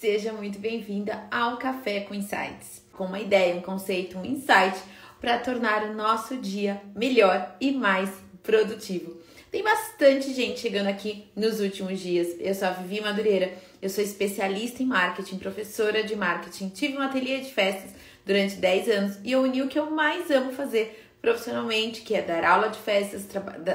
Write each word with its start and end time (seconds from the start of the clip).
Seja 0.00 0.32
muito 0.32 0.58
bem-vinda 0.58 1.24
ao 1.30 1.58
Café 1.58 2.00
com 2.00 2.14
Insights, 2.14 2.82
com 2.90 3.04
uma 3.04 3.20
ideia, 3.20 3.54
um 3.54 3.60
conceito, 3.60 4.16
um 4.16 4.24
insight 4.24 4.80
para 5.20 5.38
tornar 5.38 5.82
o 5.82 5.92
nosso 5.92 6.38
dia 6.38 6.80
melhor 6.96 7.54
e 7.60 7.70
mais 7.70 8.08
produtivo. 8.42 9.20
Tem 9.52 9.62
bastante 9.62 10.32
gente 10.32 10.58
chegando 10.58 10.86
aqui 10.86 11.26
nos 11.36 11.60
últimos 11.60 12.00
dias. 12.00 12.28
Eu 12.40 12.54
sou 12.54 12.68
a 12.68 12.70
Vivi 12.70 13.02
Madureira, 13.02 13.52
eu 13.82 13.90
sou 13.90 14.02
especialista 14.02 14.82
em 14.82 14.86
marketing, 14.86 15.36
professora 15.36 16.02
de 16.02 16.16
marketing, 16.16 16.70
tive 16.70 16.96
um 16.96 17.02
ateliê 17.02 17.40
de 17.40 17.52
festas 17.52 17.90
durante 18.24 18.54
10 18.54 18.88
anos 18.88 19.18
e 19.22 19.32
eu 19.32 19.42
uni 19.42 19.60
o 19.60 19.68
que 19.68 19.78
eu 19.78 19.90
mais 19.90 20.30
amo 20.30 20.50
fazer 20.52 21.09
profissionalmente, 21.20 22.00
que 22.00 22.14
é 22.14 22.22
dar 22.22 22.44
aula 22.44 22.68
de 22.68 22.78
festas, 22.78 23.26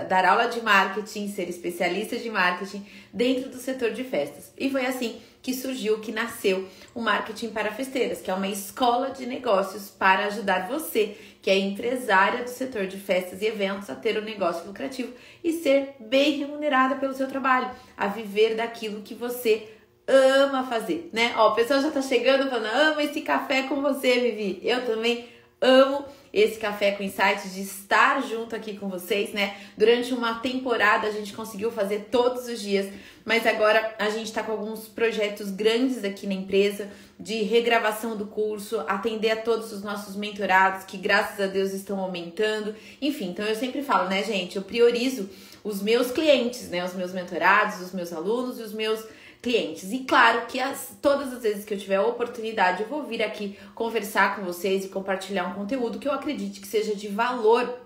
dar 0.10 0.26
aula 0.26 0.48
de 0.48 0.62
marketing, 0.62 1.28
ser 1.28 1.48
especialista 1.48 2.18
de 2.18 2.30
marketing 2.30 2.86
dentro 3.14 3.50
do 3.50 3.58
setor 3.58 3.92
de 3.92 4.04
festas. 4.04 4.52
E 4.58 4.70
foi 4.70 4.86
assim 4.86 5.22
que 5.46 5.54
surgiu, 5.54 6.00
que 6.00 6.12
nasceu 6.12 6.68
o 6.96 7.00
Marketing 7.00 7.50
para 7.50 7.72
Festeiras, 7.72 8.20
que 8.20 8.32
é 8.32 8.34
uma 8.34 8.48
escola 8.48 9.12
de 9.12 9.28
negócios 9.28 9.92
para 9.92 10.26
ajudar 10.26 10.68
você, 10.68 11.16
que 11.40 11.52
é 11.52 11.60
empresária 11.60 12.44
do 12.44 12.50
setor 12.50 12.88
de 12.88 12.98
festas 12.98 13.44
e 13.44 13.46
eventos, 13.46 13.88
a 13.92 13.96
ter 13.96 14.18
um 14.18 14.24
negócio 14.24 14.66
lucrativo 14.66 15.14
e 15.44 15.54
ser 15.54 15.98
bem 16.00 16.40
remunerada 16.40 16.96
pelo 16.96 17.14
seu 17.14 17.28
trabalho, 17.28 17.70
a 17.96 18.08
viver 18.08 18.56
daquilo 18.56 19.04
que 19.04 19.14
você 19.14 19.72
ama 20.08 20.64
fazer, 20.64 21.12
né? 21.14 21.36
Ó, 21.38 21.52
o 21.52 21.56
pessoal 21.56 21.80
já 21.80 21.92
tá 21.92 22.02
chegando 22.02 22.50
falando, 22.50 22.66
ama 22.66 23.04
esse 23.04 23.22
café 23.22 23.64
com 23.64 23.84
você, 23.84 24.20
Vivi. 24.20 24.60
Eu 24.64 24.84
também 24.84 25.28
amo 25.66 26.06
esse 26.32 26.60
café 26.60 26.92
com 26.92 27.02
insights 27.02 27.54
de 27.54 27.62
estar 27.62 28.22
junto 28.22 28.56
aqui 28.56 28.78
com 28.78 28.90
vocês, 28.90 29.32
né? 29.32 29.56
Durante 29.78 30.14
uma 30.14 30.36
temporada 30.36 31.08
a 31.08 31.12
gente 31.12 31.32
conseguiu 31.32 31.72
fazer 31.72 32.10
todos 32.12 32.50
os 32.50 32.60
dias, 32.60 32.92
mas 33.24 33.48
agora 33.48 33.96
a 33.98 34.10
gente 34.10 34.34
tá 34.34 34.44
com 34.44 34.52
alguns 34.52 34.86
projetos 34.86 35.50
grandes 35.50 36.04
aqui 36.04 36.28
na 36.28 36.34
empresa 36.34 36.90
de 37.18 37.42
regravação 37.44 38.18
do 38.18 38.26
curso, 38.26 38.82
atender 38.82 39.32
a 39.32 39.38
todos 39.38 39.72
os 39.72 39.82
nossos 39.82 40.18
mentorados 40.18 40.84
que 40.84 40.98
graças 40.98 41.40
a 41.40 41.48
Deus 41.48 41.72
estão 41.72 42.00
aumentando. 42.00 42.76
Enfim, 43.02 43.30
então 43.30 43.46
eu 43.46 43.56
sempre 43.56 43.82
falo, 43.82 44.10
né, 44.10 44.22
gente, 44.22 44.58
eu 44.58 44.62
priorizo 44.62 45.30
os 45.64 45.82
meus 45.82 46.12
clientes, 46.12 46.68
né, 46.68 46.84
os 46.84 46.94
meus 46.94 47.14
mentorados, 47.14 47.80
os 47.80 47.94
meus 47.94 48.12
alunos 48.12 48.60
e 48.60 48.62
os 48.62 48.74
meus 48.74 49.02
clientes. 49.46 49.94
E 49.94 50.00
claro 50.00 50.48
que 50.48 50.60
as, 50.60 50.98
todas 51.00 51.32
as 51.32 51.44
vezes 51.44 51.64
que 51.64 51.72
eu 51.76 51.78
tiver 51.78 51.98
a 51.98 52.08
oportunidade, 52.08 52.82
eu 52.82 52.90
vou 52.90 53.04
vir 53.04 53.22
aqui 53.22 53.56
conversar 53.76 54.36
com 54.36 54.42
vocês 54.42 54.86
e 54.86 54.90
compartilhar 54.90 55.46
um 55.46 55.54
conteúdo 55.54 56.00
que 56.00 56.08
eu 56.08 56.12
acredite 56.12 56.60
que 56.60 56.68
seja 56.68 56.96
de 56.96 57.08
valor 57.08 57.80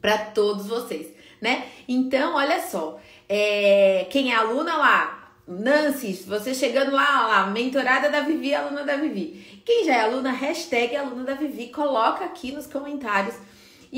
para 0.00 0.16
todos 0.16 0.66
vocês, 0.66 1.08
né? 1.38 1.66
Então, 1.86 2.36
olha 2.36 2.62
só, 2.62 2.98
é, 3.28 4.06
quem 4.08 4.32
é 4.32 4.36
aluna 4.36 4.74
lá, 4.78 5.32
Nancy, 5.46 6.14
você 6.26 6.54
chegando 6.54 6.92
lá, 6.92 7.26
lá, 7.26 7.46
mentorada 7.48 8.08
da 8.08 8.20
Vivi, 8.20 8.54
aluna 8.54 8.82
da 8.82 8.96
Vivi. 8.96 9.62
Quem 9.66 9.84
já 9.84 9.96
é 9.96 10.00
aluna, 10.00 10.32
hashtag 10.32 10.96
aluna 10.96 11.24
da 11.24 11.34
Vivi, 11.34 11.68
coloca 11.68 12.24
aqui 12.24 12.52
nos 12.52 12.66
comentários 12.66 13.34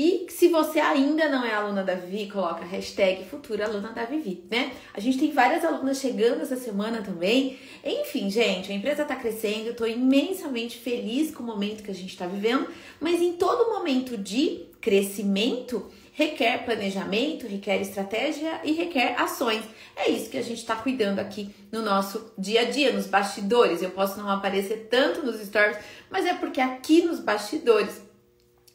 e 0.01 0.27
se 0.29 0.47
você 0.47 0.79
ainda 0.79 1.27
não 1.27 1.43
é 1.43 1.53
aluna 1.53 1.83
da 1.83 1.93
Vivi, 1.93 2.31
coloca 2.31 2.63
hashtag 2.63 3.25
futura 3.25 3.65
aluna 3.65 3.89
da 3.89 4.05
Vivi, 4.05 4.45
né? 4.49 4.71
A 4.93 4.99
gente 5.01 5.17
tem 5.17 5.29
várias 5.33 5.65
alunas 5.65 5.99
chegando 5.99 6.41
essa 6.41 6.55
semana 6.55 7.01
também. 7.01 7.59
Enfim, 7.83 8.29
gente, 8.29 8.71
a 8.71 8.75
empresa 8.75 9.01
está 9.01 9.17
crescendo, 9.17 9.65
eu 9.65 9.71
estou 9.73 9.85
imensamente 9.85 10.77
feliz 10.77 11.31
com 11.31 11.43
o 11.43 11.45
momento 11.45 11.83
que 11.83 11.91
a 11.91 11.93
gente 11.93 12.11
está 12.11 12.25
vivendo, 12.25 12.65
mas 12.97 13.21
em 13.21 13.33
todo 13.33 13.73
momento 13.73 14.17
de 14.17 14.67
crescimento 14.79 15.91
requer 16.13 16.63
planejamento, 16.63 17.45
requer 17.45 17.81
estratégia 17.81 18.61
e 18.63 18.71
requer 18.71 19.19
ações. 19.19 19.65
É 19.97 20.09
isso 20.09 20.29
que 20.29 20.37
a 20.37 20.41
gente 20.41 20.59
está 20.59 20.77
cuidando 20.77 21.19
aqui 21.19 21.53
no 21.73 21.81
nosso 21.81 22.31
dia 22.37 22.61
a 22.61 22.71
dia, 22.71 22.93
nos 22.93 23.05
bastidores. 23.05 23.81
Eu 23.81 23.89
posso 23.89 24.17
não 24.17 24.29
aparecer 24.29 24.87
tanto 24.89 25.25
nos 25.25 25.45
stories, 25.45 25.77
mas 26.09 26.25
é 26.25 26.35
porque 26.35 26.61
aqui 26.61 27.01
nos 27.01 27.19
bastidores 27.19 28.07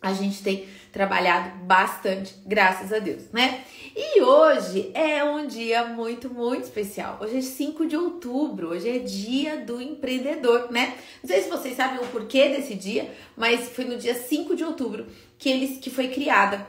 a 0.03 0.13
gente 0.13 0.43
tem 0.43 0.69
trabalhado 0.95 1.59
bastante, 1.65 2.33
graças 2.47 2.93
a 2.93 3.01
Deus, 3.01 3.25
né? 3.33 3.65
E 3.97 4.23
hoje 4.23 4.93
é 4.95 5.25
um 5.25 5.45
dia 5.45 5.85
muito, 5.87 6.33
muito 6.33 6.63
especial. 6.63 7.19
Hoje 7.21 7.39
é 7.39 7.43
5 7.43 7.85
de 7.85 7.97
outubro, 7.97 8.69
hoje 8.69 8.89
é 8.89 8.99
dia 9.01 9.57
do 9.57 9.83
empreendedor, 9.83 10.71
né? 10.71 10.95
Não 11.21 11.29
sei 11.29 11.43
se 11.43 11.51
vocês 11.51 11.77
sabem 11.77 11.99
o 11.99 12.07
porquê 12.07 12.49
desse 12.49 12.77
dia, 12.77 13.13
mas 13.37 13.69
foi 13.71 13.87
no 13.87 13.97
dia 13.97 14.15
5 14.15 14.55
de 14.55 14.63
outubro 14.63 15.09
que 15.37 15.49
eles 15.49 15.79
que 15.79 15.91
foi 15.91 16.09
criada 16.09 16.65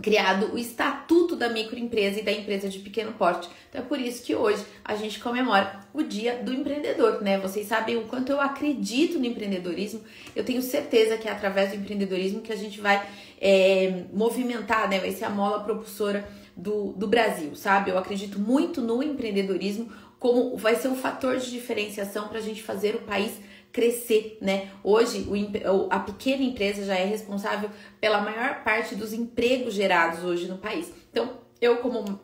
criado 0.00 0.52
o 0.52 0.58
Estatuto 0.58 1.36
da 1.36 1.48
Microempresa 1.48 2.20
e 2.20 2.22
da 2.22 2.32
Empresa 2.32 2.68
de 2.68 2.78
Pequeno 2.78 3.12
Porte. 3.12 3.48
Então 3.68 3.80
é 3.80 3.84
por 3.84 3.98
isso 3.98 4.22
que 4.22 4.34
hoje 4.34 4.64
a 4.84 4.94
gente 4.94 5.18
comemora 5.18 5.80
o 5.92 6.02
Dia 6.02 6.42
do 6.42 6.52
Empreendedor, 6.52 7.22
né? 7.22 7.38
Vocês 7.38 7.66
sabem 7.66 7.96
o 7.96 8.02
quanto 8.02 8.30
eu 8.30 8.40
acredito 8.40 9.18
no 9.18 9.24
empreendedorismo. 9.24 10.02
Eu 10.34 10.44
tenho 10.44 10.60
certeza 10.62 11.16
que 11.16 11.28
é 11.28 11.32
através 11.32 11.70
do 11.70 11.76
empreendedorismo 11.76 12.42
que 12.42 12.52
a 12.52 12.56
gente 12.56 12.80
vai 12.80 13.06
é, 13.40 14.04
movimentar, 14.12 14.88
né? 14.88 14.98
Vai 15.00 15.12
ser 15.12 15.24
a 15.24 15.30
mola 15.30 15.60
propulsora 15.60 16.28
do, 16.56 16.92
do 16.92 17.06
Brasil, 17.06 17.54
sabe? 17.54 17.90
Eu 17.90 17.98
acredito 17.98 18.38
muito 18.38 18.80
no 18.80 19.02
empreendedorismo 19.02 19.90
como 20.18 20.56
vai 20.56 20.76
ser 20.76 20.88
um 20.88 20.96
fator 20.96 21.36
de 21.38 21.50
diferenciação 21.50 22.28
para 22.28 22.38
a 22.38 22.42
gente 22.42 22.62
fazer 22.62 22.94
o 22.94 23.00
país 23.00 23.32
crescer, 23.76 24.38
né? 24.40 24.70
Hoje, 24.82 25.28
o, 25.28 25.86
a 25.90 25.98
pequena 25.98 26.42
empresa 26.42 26.82
já 26.82 26.94
é 26.94 27.04
responsável 27.04 27.68
pela 28.00 28.22
maior 28.22 28.64
parte 28.64 28.94
dos 28.94 29.12
empregos 29.12 29.74
gerados 29.74 30.24
hoje 30.24 30.48
no 30.48 30.56
país. 30.56 30.90
Então, 31.10 31.32
eu 31.60 31.76
como 31.76 32.18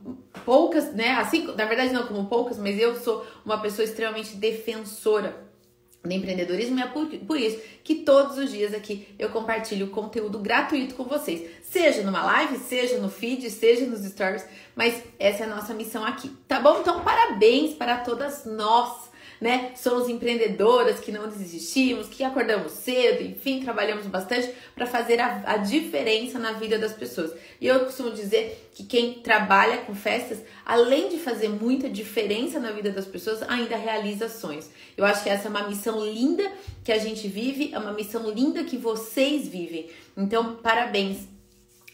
poucas, 0.47 0.95
né? 0.95 1.11
Assim, 1.11 1.47
na 1.55 1.67
verdade 1.67 1.93
não 1.93 2.07
como 2.07 2.25
poucas, 2.25 2.59
mas 2.59 2.81
eu 2.81 2.97
sou 2.97 3.27
uma 3.45 3.61
pessoa 3.61 3.85
extremamente 3.85 4.35
defensora 4.35 5.53
do 6.03 6.11
empreendedorismo 6.11 6.79
e 6.79 6.83
é 6.83 6.87
por, 6.87 7.07
por, 7.07 7.39
isso 7.39 7.61
que 7.85 7.97
todos 7.97 8.39
os 8.39 8.51
dias 8.51 8.73
aqui 8.75 9.07
eu 9.19 9.29
compartilho 9.29 9.91
conteúdo 9.91 10.39
gratuito 10.39 10.95
com 10.95 11.05
vocês, 11.05 11.49
seja 11.62 12.03
numa 12.03 12.25
live, 12.25 12.57
seja 12.57 12.99
no 12.99 13.09
feed, 13.09 13.49
seja 13.51 13.87
nos 13.87 14.01
stories, 14.05 14.45
mas 14.75 15.01
essa 15.19 15.45
é 15.45 15.47
a 15.47 15.55
nossa 15.55 15.73
missão 15.75 16.05
aqui, 16.05 16.31
tá 16.49 16.59
bom? 16.59 16.81
Então 16.81 17.05
parabéns 17.05 17.75
para 17.75 17.99
todas 17.99 18.45
nós 18.47 19.12
né? 19.43 19.73
Somos 19.75 20.09
empreendedoras 20.09 21.01
que 21.01 21.11
não 21.11 21.29
desistimos, 21.29 22.07
que 22.07 22.23
acordamos 22.23 22.71
cedo, 22.71 23.25
enfim, 23.25 23.61
trabalhamos 23.61 24.07
bastante 24.07 24.49
para 24.73 24.87
fazer 24.87 25.21
a, 25.21 25.43
a, 25.45 25.57
diferença 25.57 26.39
na 26.39 26.53
vida 26.53 26.79
das 26.79 26.93
pessoas. 26.93 27.33
E 27.61 27.67
eu 27.67 27.81
costumo 27.81 28.13
dizer 28.13 28.71
que 28.73 28.85
quem 28.85 29.15
trabalha 29.15 29.79
com 29.79 29.97
festas, 29.97 30.39
além 30.65 31.09
de 31.09 31.19
fazer 31.19 31.49
muita 31.49 31.91
diferença 31.91 32.61
na 32.61 32.71
vida 32.71 32.93
das 32.93 33.05
pessoas, 33.05 33.43
ainda 33.43 33.75
realiza 33.75 34.29
sonhos. 34.29 34.71
Eu 34.97 35.05
acho 35.05 35.25
que 35.25 35.29
essa 35.29 35.49
é 35.49 35.51
uma 35.51 35.67
missão 35.67 36.07
linda 36.07 36.49
que 36.85 36.93
a 36.93 36.99
gente 36.99 37.27
vive, 37.27 37.75
é 37.75 37.79
uma 37.81 37.93
missão 37.93 38.31
linda 38.31 38.63
que 38.63 38.77
vocês 38.77 39.49
vivem. 39.49 39.91
Então, 40.17 40.55
parabéns 40.55 41.27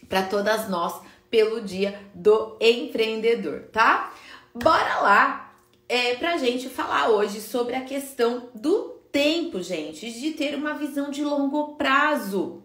para 0.07 0.21
todas 0.21 0.69
nós 0.69 1.01
pelo 1.31 1.61
Dia 1.61 1.99
do 2.13 2.55
Empreendedor, 2.61 3.63
tá? 3.71 4.13
Bora 4.53 4.99
lá 4.99 5.48
é, 5.89 6.13
pra 6.13 6.37
gente 6.37 6.69
falar 6.69 7.09
hoje 7.09 7.41
sobre 7.41 7.75
a 7.75 7.81
questão 7.81 8.49
do 8.53 8.99
tempo, 9.11 9.61
gente, 9.63 10.11
de 10.11 10.31
ter 10.31 10.55
uma 10.55 10.75
visão 10.75 11.09
de 11.09 11.23
longo 11.23 11.73
prazo 11.73 12.61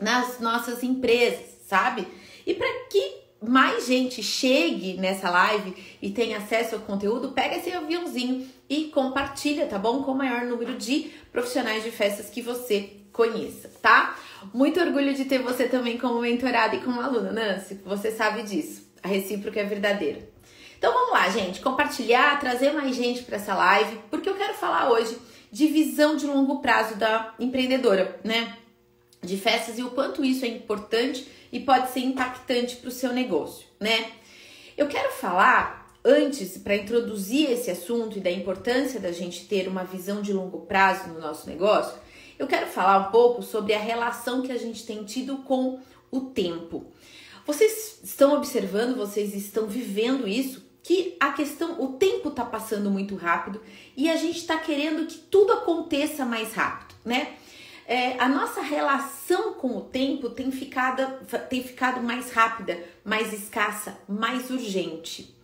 nas 0.00 0.40
nossas 0.40 0.82
empresas, 0.82 1.44
sabe? 1.66 2.08
E 2.46 2.54
para 2.54 2.66
que 2.90 3.26
mais 3.46 3.86
gente 3.86 4.22
chegue 4.22 4.94
nessa 4.94 5.28
live 5.28 5.76
e 6.00 6.10
tenha 6.10 6.38
acesso 6.38 6.76
ao 6.76 6.80
conteúdo, 6.80 7.32
pega 7.32 7.56
esse 7.56 7.70
aviãozinho 7.70 8.48
e 8.68 8.84
compartilha, 8.84 9.66
tá 9.66 9.78
bom? 9.78 10.02
Com 10.02 10.12
o 10.12 10.16
maior 10.16 10.46
número 10.46 10.76
de 10.76 11.10
profissionais 11.30 11.84
de 11.84 11.90
festas 11.90 12.30
que 12.30 12.40
você 12.40 12.90
conheça, 13.12 13.70
tá? 13.82 14.18
Muito 14.54 14.80
orgulho 14.80 15.14
de 15.14 15.26
ter 15.26 15.38
você 15.38 15.68
também 15.68 15.98
como 15.98 16.20
mentorada 16.20 16.74
e 16.74 16.80
como 16.80 17.00
aluna, 17.00 17.32
Nancy. 17.32 17.80
Você 17.84 18.10
sabe 18.10 18.42
disso. 18.42 18.86
A 19.02 19.08
recíproca 19.08 19.60
é 19.60 19.64
verdadeira. 19.64 20.35
Então 20.78 20.92
vamos 20.92 21.12
lá, 21.12 21.28
gente, 21.30 21.60
compartilhar, 21.60 22.38
trazer 22.38 22.72
mais 22.72 22.94
gente 22.94 23.22
para 23.22 23.36
essa 23.36 23.54
live, 23.54 23.98
porque 24.10 24.28
eu 24.28 24.34
quero 24.34 24.54
falar 24.54 24.90
hoje 24.90 25.16
de 25.50 25.66
visão 25.66 26.16
de 26.16 26.26
longo 26.26 26.60
prazo 26.60 26.96
da 26.96 27.34
empreendedora, 27.38 28.20
né? 28.22 28.56
De 29.22 29.36
festas 29.38 29.78
e 29.78 29.82
o 29.82 29.90
quanto 29.90 30.24
isso 30.24 30.44
é 30.44 30.48
importante 30.48 31.26
e 31.50 31.60
pode 31.60 31.90
ser 31.90 32.00
impactante 32.00 32.76
para 32.76 32.88
o 32.88 32.92
seu 32.92 33.12
negócio, 33.12 33.66
né? 33.80 34.10
Eu 34.76 34.86
quero 34.86 35.10
falar 35.12 35.86
antes 36.04 36.58
para 36.58 36.76
introduzir 36.76 37.50
esse 37.50 37.70
assunto 37.70 38.18
e 38.18 38.20
da 38.20 38.30
importância 38.30 39.00
da 39.00 39.10
gente 39.10 39.46
ter 39.46 39.66
uma 39.66 39.82
visão 39.82 40.20
de 40.20 40.32
longo 40.32 40.60
prazo 40.66 41.08
no 41.08 41.18
nosso 41.18 41.48
negócio. 41.48 41.98
Eu 42.38 42.46
quero 42.46 42.66
falar 42.66 43.08
um 43.08 43.10
pouco 43.10 43.42
sobre 43.42 43.72
a 43.72 43.78
relação 43.78 44.42
que 44.42 44.52
a 44.52 44.58
gente 44.58 44.84
tem 44.84 45.04
tido 45.04 45.38
com 45.38 45.80
o 46.10 46.20
tempo. 46.20 46.92
Vocês 47.46 48.00
estão 48.04 48.34
observando, 48.34 48.96
vocês 48.96 49.34
estão 49.34 49.66
vivendo 49.66 50.28
isso? 50.28 50.65
Que 50.86 51.16
a 51.18 51.32
questão, 51.32 51.82
o 51.82 51.94
tempo 51.94 52.30
tá 52.30 52.44
passando 52.44 52.88
muito 52.92 53.16
rápido 53.16 53.60
e 53.96 54.08
a 54.08 54.14
gente 54.14 54.38
está 54.38 54.56
querendo 54.56 55.04
que 55.04 55.18
tudo 55.18 55.52
aconteça 55.52 56.24
mais 56.24 56.52
rápido, 56.52 56.94
né? 57.04 57.34
É, 57.88 58.16
a 58.20 58.28
nossa 58.28 58.60
relação 58.60 59.54
com 59.54 59.76
o 59.76 59.80
tempo 59.80 60.30
tem 60.30 60.52
ficado, 60.52 61.26
tem 61.48 61.60
ficado 61.60 62.00
mais 62.00 62.30
rápida, 62.30 62.78
mais 63.04 63.32
escassa, 63.32 63.98
mais 64.08 64.48
urgente. 64.48 65.35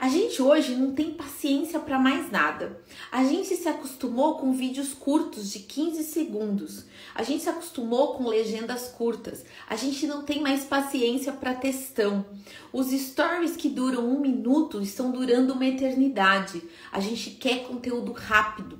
A 0.00 0.08
gente 0.08 0.40
hoje 0.40 0.74
não 0.76 0.94
tem 0.94 1.10
paciência 1.10 1.78
para 1.78 1.98
mais 1.98 2.32
nada. 2.32 2.80
A 3.12 3.22
gente 3.22 3.54
se 3.54 3.68
acostumou 3.68 4.38
com 4.38 4.50
vídeos 4.50 4.94
curtos 4.94 5.52
de 5.52 5.58
15 5.58 6.04
segundos. 6.04 6.86
A 7.14 7.22
gente 7.22 7.42
se 7.42 7.50
acostumou 7.50 8.14
com 8.14 8.26
legendas 8.26 8.88
curtas. 8.88 9.44
A 9.68 9.76
gente 9.76 10.06
não 10.06 10.22
tem 10.22 10.40
mais 10.40 10.64
paciência 10.64 11.34
para 11.34 11.52
textão. 11.52 12.24
Os 12.72 12.86
stories 12.92 13.56
que 13.56 13.68
duram 13.68 14.08
um 14.08 14.20
minuto 14.20 14.80
estão 14.80 15.10
durando 15.10 15.52
uma 15.52 15.66
eternidade. 15.66 16.62
A 16.90 16.98
gente 16.98 17.32
quer 17.32 17.64
conteúdo 17.64 18.12
rápido, 18.12 18.78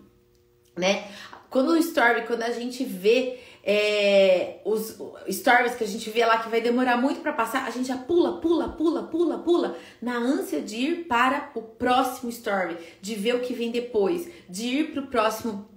né? 0.74 1.06
Quando 1.50 1.72
o 1.72 1.76
story, 1.76 2.26
quando 2.26 2.44
a 2.44 2.50
gente 2.50 2.82
vê 2.82 3.40
é, 3.62 4.60
os 4.64 4.96
stories 5.30 5.74
que 5.74 5.84
a 5.84 5.86
gente 5.86 6.08
vê 6.10 6.24
lá 6.24 6.38
que 6.38 6.48
vai 6.48 6.60
demorar 6.60 6.96
muito 6.96 7.20
para 7.20 7.32
passar, 7.32 7.66
a 7.66 7.70
gente 7.70 7.88
já 7.88 7.96
pula, 7.96 8.40
pula, 8.40 8.68
pula, 8.68 9.02
pula, 9.04 9.38
pula, 9.38 9.76
na 10.00 10.16
ânsia 10.16 10.60
de 10.60 10.76
ir 10.76 11.04
para 11.06 11.50
o 11.54 11.62
próximo 11.62 12.30
story, 12.30 12.76
de 13.00 13.14
ver 13.14 13.34
o 13.34 13.40
que 13.40 13.52
vem 13.52 13.70
depois, 13.70 14.28
de 14.48 14.66
ir 14.66 14.92
para 14.92 15.02
o 15.02 15.06
próximo 15.06 15.68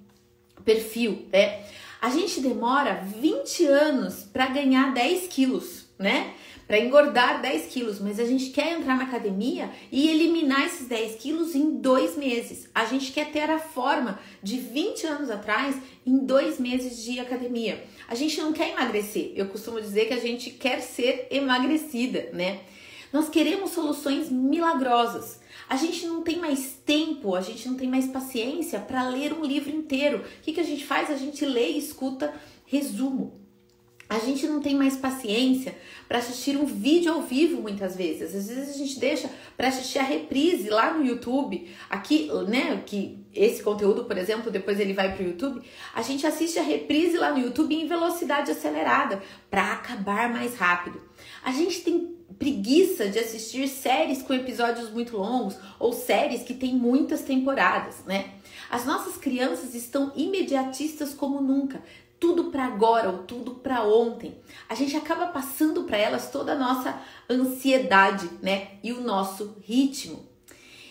perfil, 0.63 1.27
né? 1.31 1.63
A 2.01 2.09
gente 2.09 2.41
demora 2.41 3.01
20 3.01 3.65
anos 3.65 4.23
para 4.23 4.47
ganhar 4.47 4.93
10 4.93 5.27
quilos, 5.27 5.85
né? 5.97 6.33
Para 6.67 6.79
engordar 6.79 7.41
10 7.41 7.67
quilos, 7.67 7.99
mas 7.99 8.19
a 8.19 8.25
gente 8.25 8.51
quer 8.51 8.73
entrar 8.73 8.97
na 8.97 9.03
academia 9.03 9.69
e 9.91 10.09
eliminar 10.09 10.65
esses 10.65 10.87
10 10.87 11.15
quilos 11.15 11.55
em 11.55 11.77
dois 11.77 12.15
meses. 12.17 12.69
A 12.73 12.85
gente 12.85 13.11
quer 13.11 13.31
ter 13.31 13.49
a 13.49 13.59
forma 13.59 14.19
de 14.41 14.57
20 14.57 15.05
anos 15.05 15.29
atrás 15.29 15.75
em 16.05 16.17
dois 16.19 16.59
meses 16.59 17.03
de 17.03 17.19
academia. 17.19 17.83
A 18.07 18.15
gente 18.15 18.39
não 18.39 18.53
quer 18.53 18.71
emagrecer. 18.71 19.33
Eu 19.35 19.47
costumo 19.47 19.81
dizer 19.81 20.07
que 20.07 20.13
a 20.13 20.19
gente 20.19 20.51
quer 20.51 20.81
ser 20.81 21.27
emagrecida, 21.31 22.29
né? 22.33 22.61
Nós 23.11 23.29
queremos 23.29 23.71
soluções 23.71 24.29
milagrosas. 24.31 25.39
A 25.69 25.75
gente 25.75 26.05
não 26.07 26.23
tem 26.23 26.39
mais 26.39 26.73
tempo, 26.85 27.35
a 27.35 27.41
gente 27.41 27.67
não 27.67 27.75
tem 27.75 27.87
mais 27.87 28.07
paciência 28.07 28.79
para 28.79 29.07
ler 29.07 29.33
um 29.33 29.45
livro 29.45 29.69
inteiro. 29.69 30.17
O 30.19 30.41
que, 30.41 30.53
que 30.53 30.59
a 30.59 30.63
gente 30.63 30.85
faz? 30.85 31.11
A 31.11 31.15
gente 31.15 31.45
lê 31.45 31.71
e 31.71 31.77
escuta 31.77 32.33
resumo. 32.65 33.42
A 34.09 34.19
gente 34.19 34.45
não 34.45 34.61
tem 34.61 34.75
mais 34.75 34.95
paciência 34.95 35.75
para 36.07 36.19
assistir 36.19 36.57
um 36.57 36.65
vídeo 36.65 37.11
ao 37.11 37.21
vivo 37.21 37.61
muitas 37.61 37.95
vezes. 37.95 38.35
Às 38.35 38.47
vezes 38.47 38.75
a 38.75 38.77
gente 38.77 38.99
deixa 38.99 39.29
para 39.57 39.69
assistir 39.69 39.99
a 39.99 40.03
reprise 40.03 40.69
lá 40.69 40.93
no 40.93 41.05
YouTube. 41.05 41.67
Aqui, 41.89 42.29
né, 42.47 42.83
que 42.85 43.17
esse 43.33 43.63
conteúdo, 43.63 44.05
por 44.05 44.17
exemplo, 44.17 44.51
depois 44.51 44.79
ele 44.79 44.93
vai 44.93 45.15
para 45.15 45.23
o 45.23 45.27
YouTube, 45.27 45.61
a 45.93 46.01
gente 46.01 46.27
assiste 46.27 46.59
a 46.59 46.63
reprise 46.63 47.17
lá 47.17 47.31
no 47.31 47.39
YouTube 47.39 47.73
em 47.73 47.87
velocidade 47.87 48.51
acelerada 48.51 49.21
para 49.49 49.73
acabar 49.73 50.31
mais 50.31 50.55
rápido. 50.55 51.01
A 51.43 51.51
gente 51.51 51.81
tem 51.81 52.13
preguiça 52.37 53.07
de 53.07 53.19
assistir 53.19 53.67
séries 53.67 54.21
com 54.21 54.33
episódios 54.33 54.89
muito 54.89 55.17
longos 55.17 55.57
ou 55.79 55.93
séries 55.93 56.43
que 56.43 56.53
têm 56.53 56.75
muitas 56.75 57.21
temporadas, 57.21 58.03
né? 58.05 58.31
As 58.69 58.85
nossas 58.85 59.17
crianças 59.17 59.75
estão 59.75 60.11
imediatistas 60.15 61.13
como 61.13 61.41
nunca, 61.41 61.81
tudo 62.23 62.45
para 62.45 62.63
agora 62.63 63.09
ou 63.09 63.17
tudo 63.23 63.55
para 63.55 63.83
ontem. 63.83 64.37
A 64.69 64.75
gente 64.75 64.95
acaba 64.95 65.27
passando 65.27 65.83
para 65.83 65.97
elas 65.97 66.31
toda 66.31 66.53
a 66.53 66.57
nossa 66.57 66.97
ansiedade, 67.29 68.29
né? 68.41 68.77
E 68.81 68.93
o 68.93 69.01
nosso 69.01 69.57
ritmo. 69.61 70.25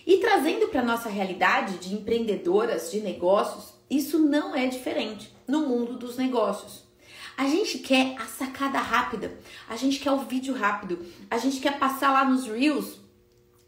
E 0.06 0.18
trazendo 0.18 0.68
para 0.68 0.82
nossa 0.82 1.08
realidade 1.08 1.78
de 1.78 1.94
empreendedoras 1.94 2.90
de 2.90 3.00
negócios, 3.00 3.72
isso 3.88 4.18
não 4.18 4.54
é 4.54 4.66
diferente 4.66 5.34
no 5.48 5.66
mundo 5.66 5.96
dos 5.96 6.18
negócios. 6.18 6.82
A 7.34 7.46
gente 7.46 7.78
quer 7.78 8.14
a 8.18 8.26
sacada 8.26 8.78
rápida, 8.78 9.32
a 9.70 9.74
gente 9.74 10.00
quer 10.00 10.12
o 10.12 10.18
vídeo 10.18 10.54
rápido, 10.54 11.02
a 11.30 11.38
gente 11.38 11.60
quer 11.60 11.78
passar 11.78 12.12
lá 12.12 12.26
nos 12.26 12.46
Reels 12.46 13.00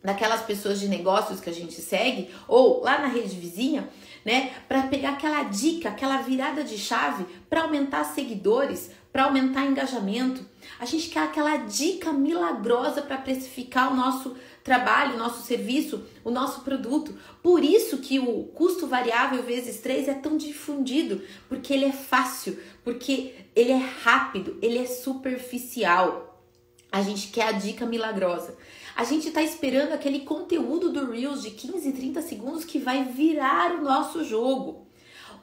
daquelas 0.03 0.43
pessoas 0.43 0.79
de 0.79 0.87
negócios 0.87 1.41
que 1.41 1.49
a 1.49 1.55
gente 1.55 1.81
segue 1.81 2.29
ou 2.47 2.83
lá 2.83 2.99
na 2.99 3.07
rede 3.07 3.41
vizinha 3.41 3.89
né? 4.25 4.53
Para 4.67 4.83
pegar 4.85 5.11
aquela 5.11 5.43
dica, 5.45 5.91
aquela 5.91 6.19
virada 6.19 6.65
de 6.65 6.79
chave 6.79 7.25
para 7.49 7.63
aumentar 7.63 8.05
seguidores, 8.05 8.91
para 9.13 9.25
aumentar 9.25 9.67
engajamento. 9.67 10.45
A 10.81 10.85
gente 10.85 11.09
quer 11.09 11.25
aquela 11.25 11.57
dica 11.59 12.13
milagrosa 12.13 13.03
para 13.03 13.19
precificar 13.19 13.93
o 13.93 13.97
nosso 13.97 14.35
trabalho, 14.65 15.15
o 15.15 15.19
nosso 15.19 15.47
serviço, 15.47 16.05
o 16.25 16.31
nosso 16.31 16.63
produto. 16.63 17.15
Por 17.43 17.63
isso 17.63 17.99
que 17.99 18.19
o 18.19 18.45
custo 18.55 18.87
variável 18.87 19.43
vezes 19.43 19.79
3 19.81 20.09
é 20.09 20.15
tão 20.15 20.37
difundido, 20.37 21.23
porque 21.49 21.73
ele 21.73 21.85
é 21.85 21.93
fácil, 21.93 22.59
porque 22.83 23.35
ele 23.55 23.73
é 23.73 23.91
rápido, 24.03 24.59
ele 24.63 24.79
é 24.79 24.87
superficial. 24.87 26.43
A 26.91 27.03
gente 27.03 27.29
quer 27.29 27.49
a 27.49 27.53
dica 27.53 27.85
milagrosa. 27.85 28.57
A 28.97 29.05
gente 29.05 29.29
está 29.29 29.43
esperando 29.43 29.93
aquele 29.93 30.21
conteúdo 30.21 30.93
do 30.93 31.11
Reels 31.11 31.43
de 31.43 31.51
15, 31.51 31.93
30 31.93 32.23
segundos 32.23 32.65
que 32.65 32.79
vai 32.79 33.05
virar 33.05 33.75
o 33.75 33.83
nosso 33.83 34.25
jogo. 34.25 34.87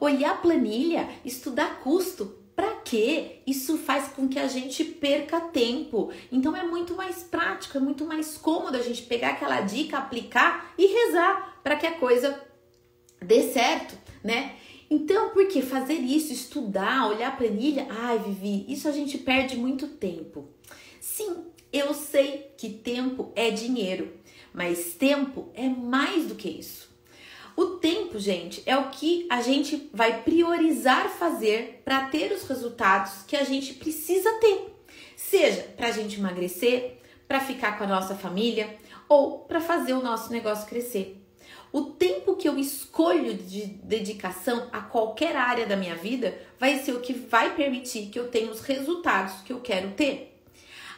Olhar 0.00 0.40
planilha, 0.40 1.08
estudar 1.24 1.80
custo, 1.80 2.38
para 2.56 2.76
quê? 2.76 3.40
Isso 3.46 3.76
faz 3.78 4.08
com 4.08 4.28
que 4.28 4.38
a 4.38 4.46
gente 4.46 4.84
perca 4.84 5.40
tempo. 5.40 6.10
Então 6.30 6.56
é 6.56 6.62
muito 6.62 6.94
mais 6.94 7.22
prático, 7.22 7.76
é 7.76 7.80
muito 7.80 8.04
mais 8.04 8.36
cômodo 8.36 8.76
a 8.76 8.82
gente 8.82 9.02
pegar 9.02 9.30
aquela 9.30 9.60
dica, 9.60 9.98
aplicar 9.98 10.72
e 10.78 10.86
rezar 10.86 11.60
para 11.62 11.76
que 11.76 11.86
a 11.86 11.98
coisa 11.98 12.40
dê 13.20 13.42
certo, 13.42 13.96
né? 14.24 14.56
Então, 14.90 15.30
por 15.30 15.48
que 15.48 15.62
fazer 15.62 15.94
isso, 15.94 16.34
estudar, 16.34 17.08
olhar 17.08 17.28
a 17.28 17.36
planilha? 17.36 17.86
Ai, 17.88 18.18
Vivi, 18.18 18.66
isso 18.70 18.86
a 18.86 18.92
gente 18.92 19.16
perde 19.16 19.56
muito 19.56 19.88
tempo. 19.88 20.50
Sim, 21.00 21.46
eu 21.72 21.94
sei 21.94 22.52
que 22.56 22.68
tempo 22.68 23.32
é 23.34 23.50
dinheiro, 23.50 24.12
mas 24.52 24.94
tempo 24.94 25.50
é 25.54 25.68
mais 25.68 26.26
do 26.26 26.34
que 26.34 26.48
isso. 26.48 26.92
O 27.56 27.76
tempo, 27.76 28.18
gente, 28.18 28.62
é 28.64 28.76
o 28.76 28.90
que 28.90 29.26
a 29.30 29.42
gente 29.42 29.90
vai 29.92 30.22
priorizar 30.22 31.08
fazer 31.08 31.82
para 31.84 32.06
ter 32.06 32.32
os 32.32 32.44
resultados 32.44 33.22
que 33.26 33.36
a 33.36 33.44
gente 33.44 33.74
precisa 33.74 34.32
ter. 34.40 34.74
Seja 35.16 35.62
para 35.76 35.88
a 35.88 35.92
gente 35.92 36.18
emagrecer, 36.18 36.98
para 37.28 37.40
ficar 37.40 37.78
com 37.78 37.84
a 37.84 37.86
nossa 37.86 38.14
família 38.14 38.76
ou 39.08 39.40
para 39.40 39.60
fazer 39.60 39.92
o 39.92 40.02
nosso 40.02 40.32
negócio 40.32 40.66
crescer. 40.66 41.18
O 41.70 41.82
tempo 41.82 42.36
que 42.36 42.48
eu 42.48 42.58
escolho 42.58 43.34
de 43.34 43.66
dedicação 43.66 44.68
a 44.72 44.80
qualquer 44.80 45.36
área 45.36 45.66
da 45.66 45.76
minha 45.76 45.94
vida 45.94 46.38
vai 46.58 46.78
ser 46.78 46.92
o 46.92 47.00
que 47.00 47.14
vai 47.14 47.54
permitir 47.54 48.10
que 48.10 48.18
eu 48.18 48.28
tenha 48.28 48.50
os 48.50 48.60
resultados 48.60 49.40
que 49.42 49.52
eu 49.52 49.60
quero 49.60 49.92
ter. 49.92 50.31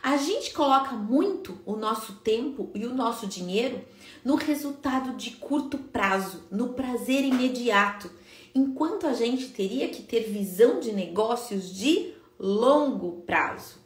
A 0.04 0.18
gente 0.18 0.52
coloca 0.52 0.94
muito 0.94 1.58
o 1.64 1.76
nosso 1.76 2.16
tempo 2.16 2.70
e 2.74 2.84
o 2.84 2.92
nosso 2.94 3.26
dinheiro 3.26 3.82
no 4.22 4.34
resultado 4.34 5.16
de 5.16 5.30
curto 5.30 5.78
prazo, 5.78 6.42
no 6.50 6.74
prazer 6.74 7.24
imediato, 7.24 8.10
enquanto 8.54 9.06
a 9.06 9.14
gente 9.14 9.48
teria 9.48 9.88
que 9.88 10.02
ter 10.02 10.30
visão 10.30 10.78
de 10.78 10.92
negócios 10.92 11.74
de 11.74 12.12
longo 12.38 13.22
prazo. 13.22 13.78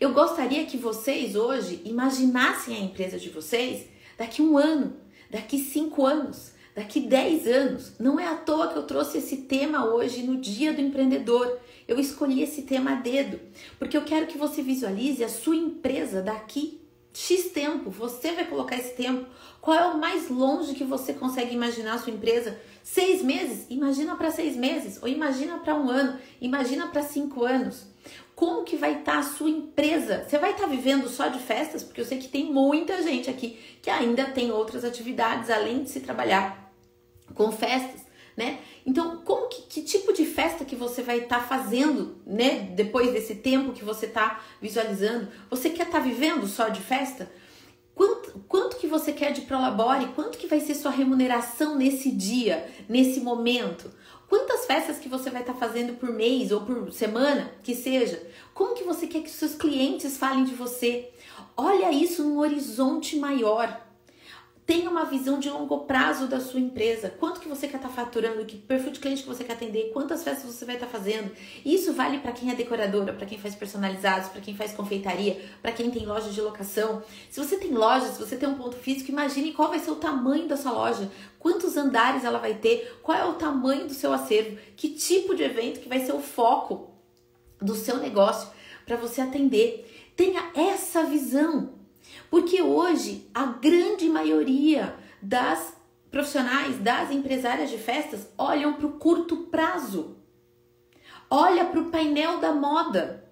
Eu 0.00 0.12
gostaria 0.12 0.66
que 0.66 0.76
vocês 0.76 1.36
hoje 1.36 1.80
imaginassem 1.84 2.76
a 2.76 2.80
empresa 2.80 3.20
de 3.20 3.30
vocês 3.30 3.86
daqui 4.18 4.42
um 4.42 4.58
ano, 4.58 4.96
daqui 5.30 5.60
cinco 5.60 6.04
anos, 6.04 6.50
daqui 6.78 7.00
dez 7.00 7.46
anos. 7.46 7.92
Não 7.98 8.18
é 8.18 8.26
à 8.26 8.36
toa 8.36 8.68
que 8.68 8.76
eu 8.76 8.84
trouxe 8.84 9.18
esse 9.18 9.38
tema 9.38 9.92
hoje 9.92 10.22
no 10.22 10.36
Dia 10.36 10.72
do 10.72 10.80
Empreendedor. 10.80 11.58
Eu 11.86 11.98
escolhi 11.98 12.42
esse 12.42 12.62
tema 12.62 12.92
a 12.92 12.94
dedo, 12.96 13.40
porque 13.78 13.96
eu 13.96 14.04
quero 14.04 14.26
que 14.26 14.38
você 14.38 14.62
visualize 14.62 15.24
a 15.24 15.28
sua 15.28 15.56
empresa 15.56 16.22
daqui 16.22 16.80
X 17.12 17.50
tempo. 17.50 17.90
Você 17.90 18.32
vai 18.32 18.46
colocar 18.46 18.76
esse 18.76 18.94
tempo. 18.94 19.26
Qual 19.60 19.76
é 19.76 19.86
o 19.86 19.98
mais 19.98 20.30
longe 20.30 20.74
que 20.74 20.84
você 20.84 21.12
consegue 21.12 21.52
imaginar 21.52 21.94
a 21.94 21.98
sua 21.98 22.12
empresa? 22.12 22.56
Seis 22.82 23.22
meses? 23.22 23.66
Imagina 23.68 24.14
para 24.16 24.30
seis 24.30 24.56
meses. 24.56 25.02
Ou 25.02 25.08
imagina 25.08 25.58
para 25.58 25.74
um 25.74 25.90
ano. 25.90 26.16
Imagina 26.40 26.86
para 26.86 27.02
cinco 27.02 27.44
anos. 27.44 27.86
Como 28.36 28.62
que 28.62 28.76
vai 28.76 29.00
estar 29.00 29.14
tá 29.14 29.18
a 29.18 29.22
sua 29.24 29.50
empresa? 29.50 30.24
Você 30.28 30.38
vai 30.38 30.52
estar 30.52 30.64
tá 30.64 30.70
vivendo 30.70 31.08
só 31.08 31.26
de 31.26 31.40
festas? 31.40 31.82
Porque 31.82 32.00
eu 32.00 32.04
sei 32.04 32.18
que 32.18 32.28
tem 32.28 32.52
muita 32.52 33.02
gente 33.02 33.28
aqui 33.28 33.58
que 33.82 33.90
ainda 33.90 34.26
tem 34.26 34.52
outras 34.52 34.84
atividades 34.84 35.50
além 35.50 35.82
de 35.82 35.90
se 35.90 36.00
trabalhar 36.00 36.67
com 37.34 37.52
festas 37.52 38.08
né? 38.38 38.60
Então, 38.86 39.16
como 39.24 39.48
que, 39.48 39.62
que 39.62 39.82
tipo 39.82 40.12
de 40.12 40.24
festa 40.24 40.64
que 40.64 40.76
você 40.76 41.02
vai 41.02 41.18
estar 41.18 41.40
tá 41.40 41.44
fazendo, 41.44 42.18
né? 42.24 42.70
Depois 42.72 43.12
desse 43.12 43.34
tempo 43.34 43.72
que 43.72 43.84
você 43.84 44.06
está 44.06 44.40
visualizando, 44.62 45.26
você 45.50 45.68
quer 45.70 45.86
estar 45.86 45.98
tá 45.98 46.04
vivendo 46.04 46.46
só 46.46 46.68
de 46.68 46.80
festa? 46.80 47.28
Quanto, 47.96 48.38
quanto 48.46 48.76
que 48.76 48.86
você 48.86 49.12
quer 49.12 49.32
de 49.32 49.40
prolabore? 49.40 50.12
Quanto 50.14 50.38
que 50.38 50.46
vai 50.46 50.60
ser 50.60 50.76
sua 50.76 50.92
remuneração 50.92 51.74
nesse 51.74 52.12
dia, 52.12 52.70
nesse 52.88 53.18
momento? 53.18 53.90
Quantas 54.28 54.66
festas 54.66 54.98
que 54.98 55.08
você 55.08 55.30
vai 55.30 55.40
estar 55.40 55.54
tá 55.54 55.58
fazendo 55.58 55.94
por 55.94 56.12
mês 56.12 56.52
ou 56.52 56.60
por 56.60 56.92
semana, 56.92 57.50
que 57.64 57.74
seja? 57.74 58.22
Como 58.54 58.76
que 58.76 58.84
você 58.84 59.08
quer 59.08 59.22
que 59.22 59.30
seus 59.30 59.56
clientes 59.56 60.16
falem 60.16 60.44
de 60.44 60.54
você? 60.54 61.10
Olha 61.56 61.90
isso 61.90 62.22
num 62.22 62.38
horizonte 62.38 63.16
maior 63.16 63.87
Tenha 64.68 64.90
uma 64.90 65.06
visão 65.06 65.38
de 65.38 65.48
longo 65.48 65.86
prazo 65.86 66.26
da 66.26 66.40
sua 66.40 66.60
empresa. 66.60 67.08
Quanto 67.08 67.40
que 67.40 67.48
você 67.48 67.66
quer 67.66 67.76
estar 67.76 67.88
tá 67.88 67.94
faturando, 67.94 68.44
que 68.44 68.58
perfil 68.58 68.92
de 68.92 69.00
cliente 69.00 69.22
que 69.22 69.28
você 69.28 69.42
quer 69.42 69.54
atender, 69.54 69.92
quantas 69.94 70.22
festas 70.22 70.44
você 70.44 70.66
vai 70.66 70.74
estar 70.74 70.84
tá 70.84 70.92
fazendo. 70.92 71.32
Isso 71.64 71.94
vale 71.94 72.18
para 72.18 72.32
quem 72.32 72.50
é 72.50 72.54
decoradora, 72.54 73.14
para 73.14 73.24
quem 73.24 73.38
faz 73.38 73.54
personalizados, 73.54 74.28
para 74.28 74.42
quem 74.42 74.54
faz 74.54 74.74
confeitaria, 74.74 75.42
para 75.62 75.72
quem 75.72 75.90
tem 75.90 76.04
loja 76.04 76.28
de 76.28 76.38
locação. 76.42 77.02
Se 77.30 77.42
você 77.42 77.56
tem 77.56 77.70
loja, 77.70 78.08
se 78.08 78.20
você 78.20 78.36
tem 78.36 78.46
um 78.46 78.56
ponto 78.56 78.76
físico, 78.76 79.10
imagine 79.10 79.54
qual 79.54 79.70
vai 79.70 79.78
ser 79.78 79.90
o 79.90 79.96
tamanho 79.96 80.46
da 80.46 80.56
sua 80.58 80.72
loja, 80.72 81.10
quantos 81.38 81.74
andares 81.78 82.22
ela 82.22 82.38
vai 82.38 82.52
ter, 82.52 83.00
qual 83.02 83.16
é 83.16 83.24
o 83.24 83.36
tamanho 83.36 83.86
do 83.86 83.94
seu 83.94 84.12
acervo, 84.12 84.58
que 84.76 84.90
tipo 84.90 85.34
de 85.34 85.44
evento 85.44 85.80
que 85.80 85.88
vai 85.88 86.00
ser 86.00 86.12
o 86.12 86.20
foco 86.20 86.90
do 87.58 87.74
seu 87.74 87.96
negócio 87.96 88.50
para 88.84 88.96
você 88.96 89.22
atender. 89.22 90.12
Tenha 90.14 90.50
essa 90.54 91.04
visão. 91.04 91.77
Porque 92.30 92.62
hoje 92.62 93.28
a 93.34 93.46
grande 93.46 94.08
maioria 94.08 94.94
das 95.20 95.74
profissionais, 96.10 96.78
das 96.78 97.10
empresárias 97.10 97.70
de 97.70 97.78
festas 97.78 98.28
olham 98.36 98.74
para 98.74 98.86
o 98.86 98.92
curto 98.92 99.36
prazo. 99.48 100.16
Olha 101.30 101.64
para 101.64 101.80
o 101.80 101.90
painel 101.90 102.38
da 102.38 102.52
moda. 102.52 103.24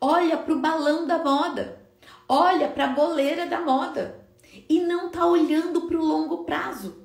Olha 0.00 0.36
para 0.36 0.54
o 0.54 0.60
balão 0.60 1.06
da 1.06 1.18
moda. 1.18 1.80
Olha 2.28 2.68
para 2.68 2.84
a 2.84 2.88
boleira 2.88 3.46
da 3.46 3.60
moda. 3.60 4.24
E 4.68 4.80
não 4.80 5.10
tá 5.10 5.26
olhando 5.26 5.82
para 5.82 5.98
o 5.98 6.04
longo 6.04 6.44
prazo. 6.44 7.00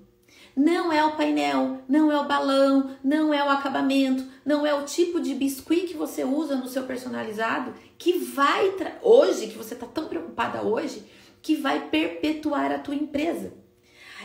Não 0.55 0.91
é 0.91 1.03
o 1.03 1.17
painel, 1.17 1.81
não 1.87 2.09
é 2.09 2.17
o 2.17 2.27
balão, 2.27 2.95
não 3.03 3.33
é 3.33 3.43
o 3.43 3.49
acabamento, 3.49 4.23
não 4.45 4.65
é 4.65 4.73
o 4.73 4.85
tipo 4.85 5.19
de 5.19 5.33
biscuit 5.33 5.87
que 5.87 5.97
você 5.97 6.23
usa 6.23 6.55
no 6.55 6.69
seu 6.69 6.83
personalizado 6.83 7.73
que 7.97 8.19
vai 8.19 8.73
hoje 9.01 9.47
que 9.47 9.57
você 9.57 9.73
está 9.73 9.85
tão 9.85 10.07
preocupada 10.07 10.61
hoje 10.61 11.05
que 11.45 11.55
vai 11.55 11.89
perpetuar 11.89 12.71
a 12.71 12.79
tua 12.79 12.95
empresa. 12.95 13.53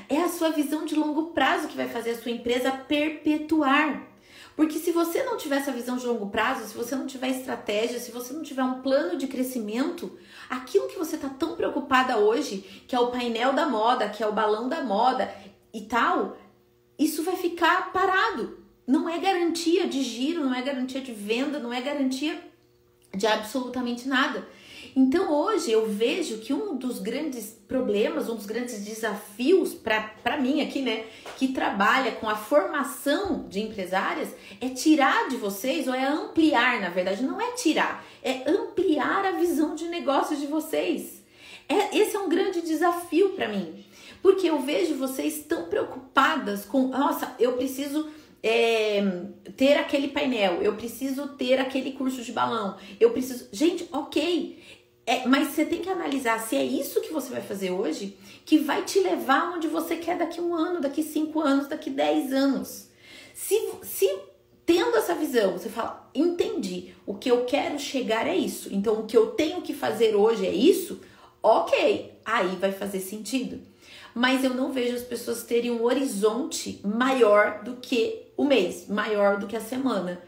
É 0.09 0.23
a 0.23 0.29
sua 0.31 0.49
visão 0.49 0.87
de 0.87 0.95
longo 0.95 1.33
prazo 1.33 1.69
que 1.69 1.77
vai 1.77 1.87
fazer 1.87 2.13
a 2.13 2.19
sua 2.19 2.33
empresa 2.33 2.73
perpetuar. 2.73 4.09
Porque 4.57 4.79
se 4.79 4.91
você 4.91 5.23
não 5.23 5.37
tiver 5.37 5.57
essa 5.57 5.71
visão 5.71 5.99
de 5.99 6.07
longo 6.07 6.31
prazo, 6.31 6.67
se 6.67 6.75
você 6.75 6.97
não 6.97 7.07
tiver 7.07 7.29
estratégia, 7.29 8.01
se 8.01 8.11
você 8.11 8.33
não 8.33 8.43
tiver 8.43 8.63
um 8.63 8.81
plano 8.81 9.19
de 9.19 9.27
crescimento, 9.27 10.19
aquilo 10.49 10.89
que 10.89 10.99
você 10.99 11.17
está 11.17 11.29
tão 11.29 11.57
preocupada 11.57 12.17
hoje, 12.17 12.85
que 12.89 12.97
é 12.97 12.99
o 12.99 13.11
painel 13.11 13.53
da 13.53 13.69
moda, 13.69 14.09
que 14.09 14.23
é 14.23 14.27
o 14.27 14.33
balão 14.33 14.67
da 14.67 14.83
moda 14.83 15.31
e 15.75 15.83
tal, 15.83 16.39
isso 16.99 17.23
vai 17.23 17.37
ficar 17.37 17.93
parado. 17.93 18.65
Não 18.87 19.07
é 19.07 19.19
garantia 19.19 19.87
de 19.87 20.03
giro, 20.03 20.43
não 20.43 20.55
é 20.55 20.63
garantia 20.63 21.03
de 21.03 21.13
venda, 21.13 21.59
não 21.59 21.71
é 21.71 21.83
garantia 21.83 22.43
de 23.15 23.27
absolutamente 23.27 24.09
nada. 24.09 24.49
Então 24.95 25.33
hoje 25.33 25.71
eu 25.71 25.89
vejo 25.89 26.39
que 26.39 26.53
um 26.53 26.77
dos 26.77 26.99
grandes 26.99 27.57
problemas, 27.69 28.29
um 28.29 28.35
dos 28.35 28.47
grandes 28.47 28.85
desafios 28.85 29.75
para 29.75 30.37
mim 30.41 30.61
aqui, 30.61 30.83
né, 30.83 31.05
que 31.37 31.49
trabalha 31.49 32.13
com 32.13 32.29
a 32.29 32.37
formação 32.37 33.47
de 33.49 33.61
empresárias, 33.61 34.35
é 34.61 34.69
tirar 34.69 35.29
de 35.29 35.37
vocês, 35.37 35.87
ou 35.87 35.95
é 35.95 36.07
ampliar, 36.07 36.81
na 36.81 36.89
verdade, 36.89 37.23
não 37.23 37.41
é 37.41 37.53
tirar, 37.53 38.05
é 38.23 38.51
ampliar 38.51 39.25
a 39.25 39.33
visão 39.33 39.75
de 39.75 39.89
negócio 39.89 40.37
de 40.37 40.47
vocês. 40.47 41.23
É, 41.69 41.97
esse 41.97 42.17
é 42.17 42.19
um 42.19 42.29
grande 42.29 42.61
desafio 42.63 43.31
para 43.31 43.49
mim, 43.49 43.85
porque 44.21 44.49
eu 44.49 44.59
vejo 44.61 44.97
vocês 44.97 45.45
tão 45.49 45.67
preocupadas 45.67 46.65
com, 46.65 46.89
nossa, 46.89 47.35
eu 47.39 47.53
preciso 47.53 48.09
é, 48.43 49.03
ter 49.57 49.75
aquele 49.75 50.09
painel, 50.09 50.63
eu 50.63 50.75
preciso 50.75 51.29
ter 51.29 51.61
aquele 51.61 51.93
curso 51.93 52.23
de 52.23 52.33
balão, 52.33 52.77
eu 52.99 53.11
preciso. 53.11 53.49
Gente, 53.53 53.89
ok. 53.93 54.59
É, 55.11 55.27
mas 55.27 55.49
você 55.49 55.65
tem 55.65 55.81
que 55.81 55.89
analisar 55.89 56.39
se 56.39 56.55
é 56.55 56.65
isso 56.65 57.01
que 57.01 57.13
você 57.13 57.33
vai 57.33 57.43
fazer 57.43 57.73
hoje 57.73 58.17
que 58.45 58.59
vai 58.59 58.85
te 58.85 59.01
levar 59.01 59.57
onde 59.57 59.67
você 59.67 59.97
quer 59.97 60.17
daqui 60.17 60.41
um 60.41 60.55
ano, 60.55 60.81
daqui 60.81 61.03
cinco 61.03 61.41
anos, 61.41 61.67
daqui 61.67 61.91
dez 61.91 62.33
anos. 62.33 62.87
Se, 63.35 63.57
se 63.83 64.09
tendo 64.65 64.97
essa 64.97 65.13
visão, 65.17 65.59
você 65.59 65.69
fala, 65.69 66.09
entendi, 66.15 66.95
o 67.05 67.15
que 67.15 67.29
eu 67.29 67.45
quero 67.45 67.77
chegar 67.77 68.25
é 68.25 68.37
isso, 68.37 68.73
então 68.73 69.01
o 69.01 69.05
que 69.05 69.17
eu 69.17 69.33
tenho 69.33 69.63
que 69.63 69.75
fazer 69.75 70.15
hoje 70.15 70.47
é 70.47 70.53
isso, 70.53 71.01
ok, 71.43 72.13
aí 72.25 72.55
vai 72.55 72.71
fazer 72.71 73.01
sentido. 73.01 73.61
Mas 74.15 74.45
eu 74.45 74.55
não 74.55 74.71
vejo 74.71 74.95
as 74.95 75.03
pessoas 75.03 75.43
terem 75.43 75.73
um 75.73 75.83
horizonte 75.83 76.81
maior 76.85 77.65
do 77.65 77.79
que 77.79 78.27
o 78.37 78.45
mês, 78.45 78.87
maior 78.87 79.41
do 79.41 79.49
que 79.49 79.57
a 79.57 79.61
semana. 79.61 80.23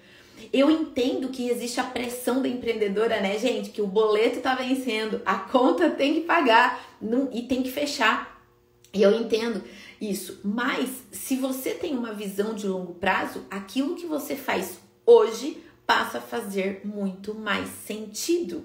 Eu 0.52 0.70
entendo 0.70 1.28
que 1.28 1.48
existe 1.48 1.80
a 1.80 1.84
pressão 1.84 2.42
da 2.42 2.48
empreendedora, 2.48 3.20
né, 3.20 3.38
gente? 3.38 3.70
Que 3.70 3.80
o 3.80 3.86
boleto 3.86 4.40
tá 4.40 4.54
vencendo, 4.54 5.22
a 5.24 5.36
conta 5.36 5.90
tem 5.90 6.14
que 6.14 6.20
pagar 6.22 6.96
não, 7.00 7.30
e 7.32 7.42
tem 7.42 7.62
que 7.62 7.70
fechar. 7.70 8.42
E 8.92 9.02
eu 9.02 9.12
entendo 9.18 9.62
isso. 10.00 10.40
Mas 10.44 10.90
se 11.10 11.36
você 11.36 11.70
tem 11.70 11.96
uma 11.96 12.12
visão 12.12 12.54
de 12.54 12.66
longo 12.66 12.94
prazo, 12.94 13.44
aquilo 13.50 13.94
que 13.94 14.06
você 14.06 14.36
faz 14.36 14.78
hoje 15.06 15.62
passa 15.86 16.18
a 16.18 16.22
fazer 16.22 16.82
muito 16.84 17.34
mais 17.34 17.68
sentido. 17.86 18.64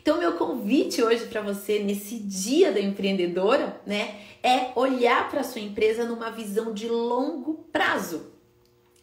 Então, 0.00 0.18
meu 0.18 0.32
convite 0.34 1.02
hoje 1.02 1.26
para 1.26 1.40
você 1.40 1.78
nesse 1.78 2.18
dia 2.18 2.72
da 2.72 2.80
empreendedora, 2.80 3.80
né, 3.86 4.20
é 4.42 4.72
olhar 4.74 5.30
para 5.30 5.42
sua 5.42 5.60
empresa 5.60 6.04
numa 6.04 6.30
visão 6.30 6.72
de 6.72 6.88
longo 6.88 7.64
prazo 7.72 8.32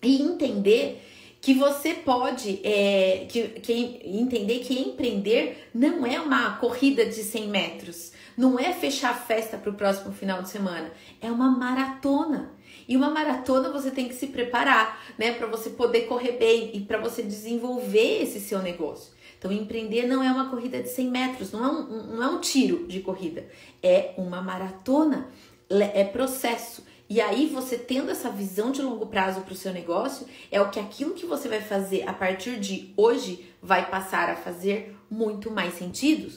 e 0.02 0.22
entender 0.22 1.02
que 1.42 1.54
você 1.54 1.94
pode 1.94 2.60
é, 2.64 3.26
que, 3.30 3.48
que 3.62 4.02
entender 4.04 4.60
que 4.60 4.78
empreender 4.80 5.70
não 5.74 6.06
é 6.06 6.20
uma 6.20 6.58
corrida 6.58 7.06
de 7.06 7.24
100 7.24 7.48
metros, 7.48 8.12
não 8.38 8.60
é 8.60 8.74
fechar 8.74 9.12
a 9.12 9.14
festa 9.14 9.58
para 9.58 9.70
o 9.70 9.76
próximo 9.76 10.14
final 10.14 10.42
de 10.42 10.50
semana, 10.50 10.92
é 11.22 11.32
uma 11.32 11.50
maratona. 11.50 12.52
E 12.88 12.98
uma 12.98 13.10
maratona 13.10 13.70
você 13.72 13.92
tem 13.92 14.08
que 14.08 14.16
se 14.16 14.28
preparar, 14.28 15.00
né, 15.18 15.32
para 15.34 15.46
você 15.46 15.70
poder 15.70 16.02
correr 16.02 16.34
bem 16.34 16.72
e 16.74 16.82
para 16.82 16.98
você 16.98 17.22
desenvolver 17.22 18.24
esse 18.24 18.40
seu 18.40 18.60
negócio. 18.60 19.14
Então, 19.38 19.52
empreender 19.52 20.06
não 20.06 20.22
é 20.22 20.30
uma 20.30 20.50
corrida 20.50 20.82
de 20.82 20.90
100 20.90 21.08
metros, 21.10 21.52
não 21.52 21.64
é 21.64 21.72
um, 21.72 22.16
não 22.16 22.24
é 22.24 22.28
um 22.28 22.42
tiro 22.42 22.88
de 22.88 23.00
corrida, 23.00 23.48
é 23.82 24.14
uma 24.18 24.42
maratona, 24.42 25.30
é 25.70 26.04
processo. 26.04 26.84
E 27.10 27.20
aí, 27.20 27.48
você 27.48 27.76
tendo 27.76 28.12
essa 28.12 28.30
visão 28.30 28.72
de 28.72 28.84
longo 28.84 29.08
prazo 29.08 29.42
para 29.42 29.54
o 29.54 29.58
seu 29.58 29.74
negócio, 29.74 30.28
é 30.52 30.62
o 30.62 30.70
que 30.70 30.80
aquilo 30.80 31.16
que 31.16 31.26
você 31.26 31.50
vai 31.50 31.60
fazer 31.60 32.08
a 32.08 32.14
partir 32.14 32.60
de 32.60 32.94
hoje 32.96 33.50
vai 33.60 33.90
passar 33.90 34.30
a 34.30 34.36
fazer 34.36 34.96
muito 35.10 35.50
mais 35.50 35.74
sentido. 35.74 36.32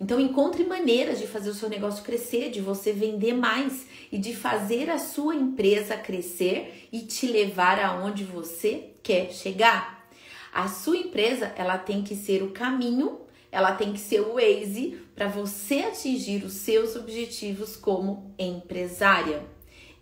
Então, 0.00 0.18
encontre 0.18 0.64
maneiras 0.64 1.20
de 1.20 1.28
fazer 1.28 1.50
o 1.50 1.54
seu 1.54 1.68
negócio 1.68 2.02
crescer, 2.02 2.50
de 2.50 2.60
você 2.60 2.92
vender 2.92 3.34
mais 3.34 3.86
e 4.10 4.18
de 4.18 4.34
fazer 4.34 4.90
a 4.90 4.98
sua 4.98 5.36
empresa 5.36 5.96
crescer 5.96 6.88
e 6.92 7.02
te 7.02 7.28
levar 7.28 7.78
aonde 7.78 8.24
você 8.24 8.90
quer 9.04 9.32
chegar. 9.32 10.08
A 10.52 10.66
sua 10.66 10.96
empresa, 10.96 11.52
ela 11.56 11.78
tem 11.78 12.02
que 12.02 12.16
ser 12.16 12.42
o 12.42 12.50
caminho, 12.50 13.20
ela 13.52 13.72
tem 13.72 13.92
que 13.92 14.00
ser 14.00 14.22
o 14.22 14.34
Waze 14.34 14.98
para 15.14 15.28
você 15.28 15.82
atingir 15.82 16.44
os 16.44 16.54
seus 16.54 16.96
objetivos 16.96 17.76
como 17.76 18.34
empresária. 18.36 19.54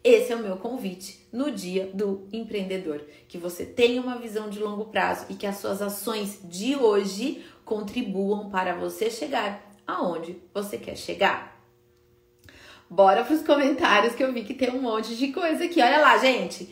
Esse 0.04 0.34
é 0.34 0.36
o 0.36 0.42
meu 0.42 0.58
convite 0.58 1.26
no 1.32 1.50
dia 1.50 1.90
do 1.94 2.28
empreendedor, 2.30 3.00
que 3.26 3.38
você 3.38 3.64
tenha 3.64 4.02
uma 4.02 4.18
visão 4.18 4.50
de 4.50 4.58
longo 4.58 4.84
prazo 4.84 5.24
e 5.30 5.34
que 5.34 5.46
as 5.46 5.56
suas 5.56 5.80
ações 5.80 6.40
de 6.44 6.76
hoje 6.76 7.42
contribuam 7.64 8.50
para 8.50 8.74
você 8.74 9.10
chegar 9.10 9.66
aonde 9.86 10.36
você 10.52 10.76
quer 10.76 10.98
chegar. 10.98 11.58
Bora 12.90 13.24
para 13.24 13.34
os 13.34 13.42
comentários 13.42 14.14
que 14.14 14.22
eu 14.22 14.30
vi 14.30 14.44
que 14.44 14.52
tem 14.52 14.70
um 14.70 14.82
monte 14.82 15.16
de 15.16 15.32
coisa 15.32 15.64
aqui. 15.64 15.80
Olha 15.80 15.98
lá, 15.98 16.18
gente. 16.18 16.68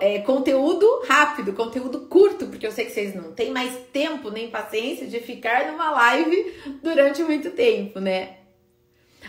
É, 0.00 0.18
conteúdo 0.18 0.86
rápido, 1.08 1.54
conteúdo 1.54 2.02
curto, 2.02 2.46
porque 2.46 2.66
eu 2.66 2.70
sei 2.70 2.84
que 2.84 2.92
vocês 2.92 3.14
não 3.14 3.32
têm 3.32 3.50
mais 3.50 3.74
tempo 3.90 4.30
nem 4.30 4.50
paciência 4.50 5.06
de 5.06 5.18
ficar 5.18 5.72
numa 5.72 5.90
live 5.90 6.54
durante 6.82 7.22
muito 7.24 7.50
tempo, 7.52 7.98
né? 7.98 8.43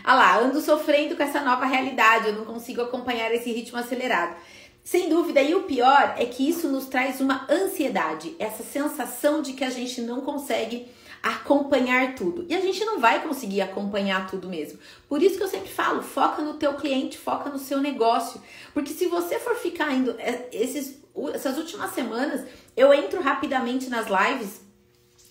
Ah 0.04 0.14
lá, 0.14 0.38
ando 0.38 0.60
sofrendo 0.60 1.16
com 1.16 1.22
essa 1.22 1.40
nova 1.40 1.64
realidade, 1.66 2.28
eu 2.28 2.34
não 2.34 2.44
consigo 2.44 2.82
acompanhar 2.82 3.32
esse 3.32 3.50
ritmo 3.50 3.78
acelerado. 3.78 4.36
Sem 4.84 5.08
dúvida, 5.08 5.42
e 5.42 5.54
o 5.54 5.64
pior 5.64 6.14
é 6.16 6.24
que 6.26 6.48
isso 6.48 6.68
nos 6.68 6.86
traz 6.86 7.20
uma 7.20 7.44
ansiedade, 7.50 8.36
essa 8.38 8.62
sensação 8.62 9.42
de 9.42 9.52
que 9.52 9.64
a 9.64 9.70
gente 9.70 10.00
não 10.00 10.20
consegue 10.20 10.86
acompanhar 11.20 12.14
tudo. 12.14 12.46
E 12.48 12.54
a 12.54 12.60
gente 12.60 12.84
não 12.84 13.00
vai 13.00 13.20
conseguir 13.20 13.60
acompanhar 13.60 14.28
tudo 14.30 14.48
mesmo. 14.48 14.78
Por 15.08 15.20
isso 15.20 15.36
que 15.36 15.42
eu 15.42 15.48
sempre 15.48 15.68
falo, 15.68 16.02
foca 16.02 16.40
no 16.40 16.54
teu 16.54 16.74
cliente, 16.74 17.18
foca 17.18 17.50
no 17.50 17.58
seu 17.58 17.80
negócio. 17.80 18.40
Porque 18.72 18.92
se 18.92 19.06
você 19.06 19.40
for 19.40 19.56
ficar 19.56 19.92
indo 19.92 20.14
é, 20.18 20.48
esses, 20.52 21.02
essas 21.34 21.58
últimas 21.58 21.90
semanas, 21.90 22.46
eu 22.76 22.94
entro 22.94 23.20
rapidamente 23.20 23.88
nas 23.90 24.06
lives 24.06 24.60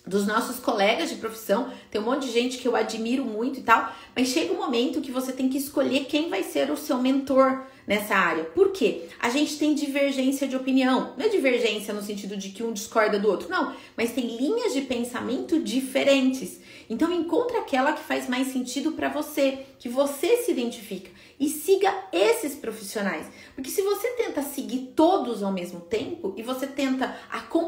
dos 0.06 0.26
nossos 0.26 0.60
colegas 0.60 1.10
de 1.10 1.16
profissão, 1.16 1.72
tem 1.90 2.00
um 2.00 2.04
monte 2.04 2.26
de 2.26 2.32
gente 2.32 2.58
que 2.58 2.68
eu 2.68 2.76
admiro 2.76 3.24
muito 3.24 3.58
e 3.58 3.62
tal, 3.62 3.92
mas 4.14 4.28
chega 4.28 4.52
um 4.52 4.58
momento 4.58 5.00
que 5.00 5.10
você 5.10 5.32
tem 5.32 5.48
que 5.48 5.58
escolher 5.58 6.04
quem 6.04 6.30
vai 6.30 6.42
ser 6.42 6.70
o 6.70 6.76
seu 6.76 6.98
mentor, 6.98 7.66
nessa 7.86 8.16
área. 8.16 8.44
Por 8.44 8.72
quê? 8.72 9.08
A 9.20 9.30
gente 9.30 9.56
tem 9.58 9.74
divergência 9.74 10.48
de 10.48 10.56
opinião. 10.56 11.14
Não 11.16 11.24
é 11.24 11.28
divergência 11.28 11.94
no 11.94 12.02
sentido 12.02 12.36
de 12.36 12.50
que 12.50 12.62
um 12.62 12.72
discorda 12.72 13.18
do 13.18 13.28
outro, 13.28 13.48
não, 13.48 13.74
mas 13.96 14.12
tem 14.12 14.36
linhas 14.36 14.74
de 14.74 14.82
pensamento 14.82 15.60
diferentes. 15.60 16.60
Então 16.90 17.12
encontre 17.12 17.56
aquela 17.56 17.92
que 17.92 18.02
faz 18.02 18.28
mais 18.28 18.48
sentido 18.48 18.92
para 18.92 19.08
você, 19.08 19.60
que 19.78 19.88
você 19.88 20.38
se 20.38 20.50
identifica 20.50 21.10
e 21.38 21.48
siga 21.48 21.92
esses 22.12 22.54
profissionais. 22.54 23.26
Porque 23.54 23.70
se 23.70 23.82
você 23.82 24.08
tenta 24.10 24.42
seguir 24.42 24.92
todos 24.96 25.42
ao 25.42 25.52
mesmo 25.52 25.80
tempo 25.80 26.32
e 26.36 26.42
você 26.42 26.66
tenta 26.66 27.16
acompanhar 27.30 27.65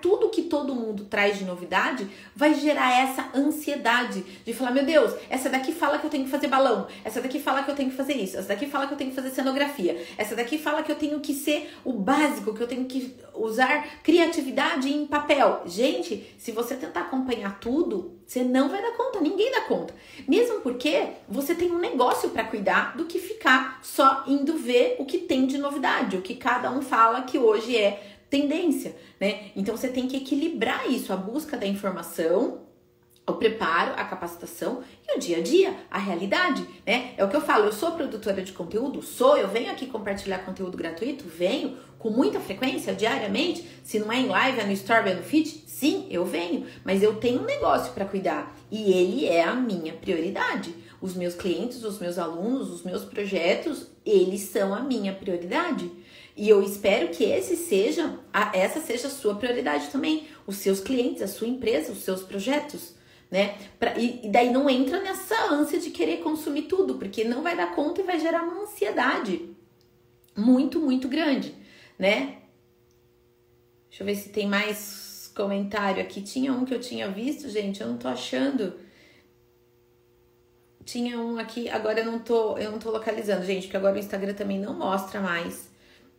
tudo 0.00 0.30
que 0.30 0.42
todo 0.42 0.74
mundo 0.74 1.04
traz 1.04 1.38
de 1.38 1.44
novidade, 1.44 2.08
vai 2.34 2.54
gerar 2.54 2.92
essa 2.92 3.30
ansiedade 3.34 4.24
de 4.44 4.52
falar: 4.52 4.70
meu 4.70 4.84
Deus, 4.84 5.14
essa 5.28 5.48
daqui 5.48 5.72
fala 5.72 5.98
que 5.98 6.06
eu 6.06 6.10
tenho 6.10 6.24
que 6.24 6.30
fazer 6.30 6.48
balão, 6.48 6.86
essa 7.04 7.20
daqui 7.20 7.38
fala 7.38 7.62
que 7.62 7.70
eu 7.70 7.74
tenho 7.74 7.90
que 7.90 7.96
fazer 7.96 8.14
isso, 8.14 8.36
essa 8.36 8.48
daqui 8.48 8.66
fala 8.66 8.86
que 8.86 8.94
eu 8.94 8.96
tenho 8.96 9.10
que 9.10 9.16
fazer 9.16 9.30
cenografia, 9.30 10.00
essa 10.16 10.34
daqui 10.34 10.58
fala 10.58 10.82
que 10.82 10.90
eu 10.90 10.96
tenho 10.96 11.20
que 11.20 11.34
ser 11.34 11.74
o 11.84 11.92
básico, 11.92 12.54
que 12.54 12.62
eu 12.62 12.66
tenho 12.66 12.84
que 12.86 13.14
usar 13.34 13.86
criatividade 14.02 14.92
em 14.92 15.06
papel. 15.06 15.62
Gente, 15.66 16.34
se 16.38 16.52
você 16.52 16.74
tentar 16.74 17.00
acompanhar 17.00 17.58
tudo, 17.60 18.16
você 18.26 18.42
não 18.42 18.68
vai 18.68 18.82
dar 18.82 18.92
conta, 18.92 19.20
ninguém 19.20 19.50
dá 19.52 19.62
conta. 19.62 19.94
Mesmo 20.26 20.60
porque 20.60 21.08
você 21.28 21.54
tem 21.54 21.70
um 21.70 21.78
negócio 21.78 22.30
para 22.30 22.44
cuidar 22.44 22.96
do 22.96 23.04
que 23.04 23.18
ficar 23.18 23.80
só 23.82 24.24
indo 24.26 24.56
ver 24.56 24.96
o 24.98 25.04
que 25.04 25.18
tem 25.18 25.46
de 25.46 25.58
novidade, 25.58 26.16
o 26.16 26.22
que 26.22 26.34
cada 26.34 26.70
um 26.70 26.82
fala 26.82 27.22
que 27.22 27.38
hoje 27.38 27.76
é 27.76 28.15
tendência, 28.28 28.96
né? 29.20 29.50
Então 29.54 29.76
você 29.76 29.88
tem 29.88 30.06
que 30.06 30.16
equilibrar 30.16 30.90
isso, 30.90 31.12
a 31.12 31.16
busca 31.16 31.56
da 31.56 31.66
informação 31.66 32.66
o 33.28 33.32
preparo, 33.32 33.92
a 33.96 34.04
capacitação 34.04 34.82
e 35.06 35.16
o 35.16 35.18
dia 35.18 35.38
a 35.38 35.42
dia, 35.42 35.76
a 35.90 35.98
realidade, 35.98 36.64
né? 36.86 37.12
É 37.16 37.24
o 37.24 37.28
que 37.28 37.34
eu 37.34 37.40
falo, 37.40 37.64
eu 37.64 37.72
sou 37.72 37.92
produtora 37.92 38.40
de 38.40 38.52
conteúdo, 38.52 39.02
sou, 39.02 39.36
eu 39.36 39.48
venho 39.48 39.70
aqui 39.70 39.86
compartilhar 39.86 40.38
conteúdo 40.38 40.76
gratuito, 40.76 41.24
venho 41.26 41.76
com 41.98 42.08
muita 42.08 42.38
frequência, 42.38 42.94
diariamente, 42.94 43.66
se 43.82 43.98
não 43.98 44.12
é 44.12 44.20
em 44.20 44.28
live, 44.28 44.60
é 44.60 44.64
no 44.64 44.72
story, 44.72 45.10
é 45.10 45.14
no 45.14 45.22
feed, 45.24 45.64
sim, 45.66 46.06
eu 46.08 46.24
venho, 46.24 46.66
mas 46.84 47.02
eu 47.02 47.16
tenho 47.16 47.40
um 47.40 47.44
negócio 47.44 47.92
para 47.92 48.04
cuidar 48.04 48.56
e 48.70 48.92
ele 48.92 49.26
é 49.26 49.42
a 49.42 49.54
minha 49.54 49.92
prioridade. 49.92 50.72
Os 51.00 51.14
meus 51.14 51.34
clientes, 51.34 51.84
os 51.84 51.98
meus 51.98 52.18
alunos, 52.18 52.70
os 52.70 52.82
meus 52.82 53.04
projetos, 53.04 53.88
eles 54.04 54.42
são 54.42 54.72
a 54.72 54.80
minha 54.80 55.12
prioridade. 55.12 55.90
E 56.36 56.48
eu 56.48 56.62
espero 56.62 57.08
que 57.08 57.24
esse 57.24 57.56
seja, 57.56 58.18
a, 58.32 58.56
essa 58.56 58.80
seja 58.80 59.08
a 59.08 59.10
sua 59.10 59.36
prioridade 59.36 59.88
também, 59.88 60.28
os 60.46 60.56
seus 60.56 60.80
clientes, 60.80 61.22
a 61.22 61.28
sua 61.28 61.48
empresa, 61.48 61.92
os 61.92 62.02
seus 62.02 62.22
projetos 62.22 62.96
né? 63.30 63.58
Pra, 63.78 63.98
e, 63.98 64.26
e, 64.26 64.30
daí 64.30 64.50
não 64.50 64.68
entra 64.70 65.00
nessa 65.00 65.52
ânsia 65.52 65.80
de 65.80 65.90
querer 65.90 66.18
consumir 66.18 66.62
tudo, 66.62 66.94
porque 66.96 67.24
não 67.24 67.42
vai 67.42 67.56
dar 67.56 67.74
conta 67.74 68.00
e 68.00 68.04
vai 68.04 68.18
gerar 68.20 68.42
uma 68.42 68.62
ansiedade 68.62 69.50
muito, 70.36 70.80
muito 70.80 71.08
grande, 71.08 71.54
né? 71.98 72.38
Deixa 73.88 74.02
eu 74.02 74.06
ver 74.06 74.14
se 74.14 74.28
tem 74.28 74.46
mais 74.46 75.32
comentário 75.34 76.02
aqui. 76.02 76.20
Tinha 76.20 76.52
um 76.52 76.64
que 76.64 76.74
eu 76.74 76.80
tinha 76.80 77.10
visto, 77.10 77.48
gente, 77.48 77.80
eu 77.80 77.88
não 77.88 77.96
tô 77.96 78.08
achando. 78.08 78.74
Tinha 80.84 81.18
um 81.18 81.38
aqui, 81.38 81.68
agora 81.68 82.00
eu 82.00 82.06
não 82.06 82.18
tô, 82.18 82.56
eu 82.58 82.70
não 82.70 82.78
tô 82.78 82.90
localizando, 82.90 83.44
gente, 83.44 83.62
porque 83.62 83.76
agora 83.76 83.96
o 83.96 83.98
Instagram 83.98 84.34
também 84.34 84.58
não 84.58 84.74
mostra 84.74 85.20
mais 85.20 85.68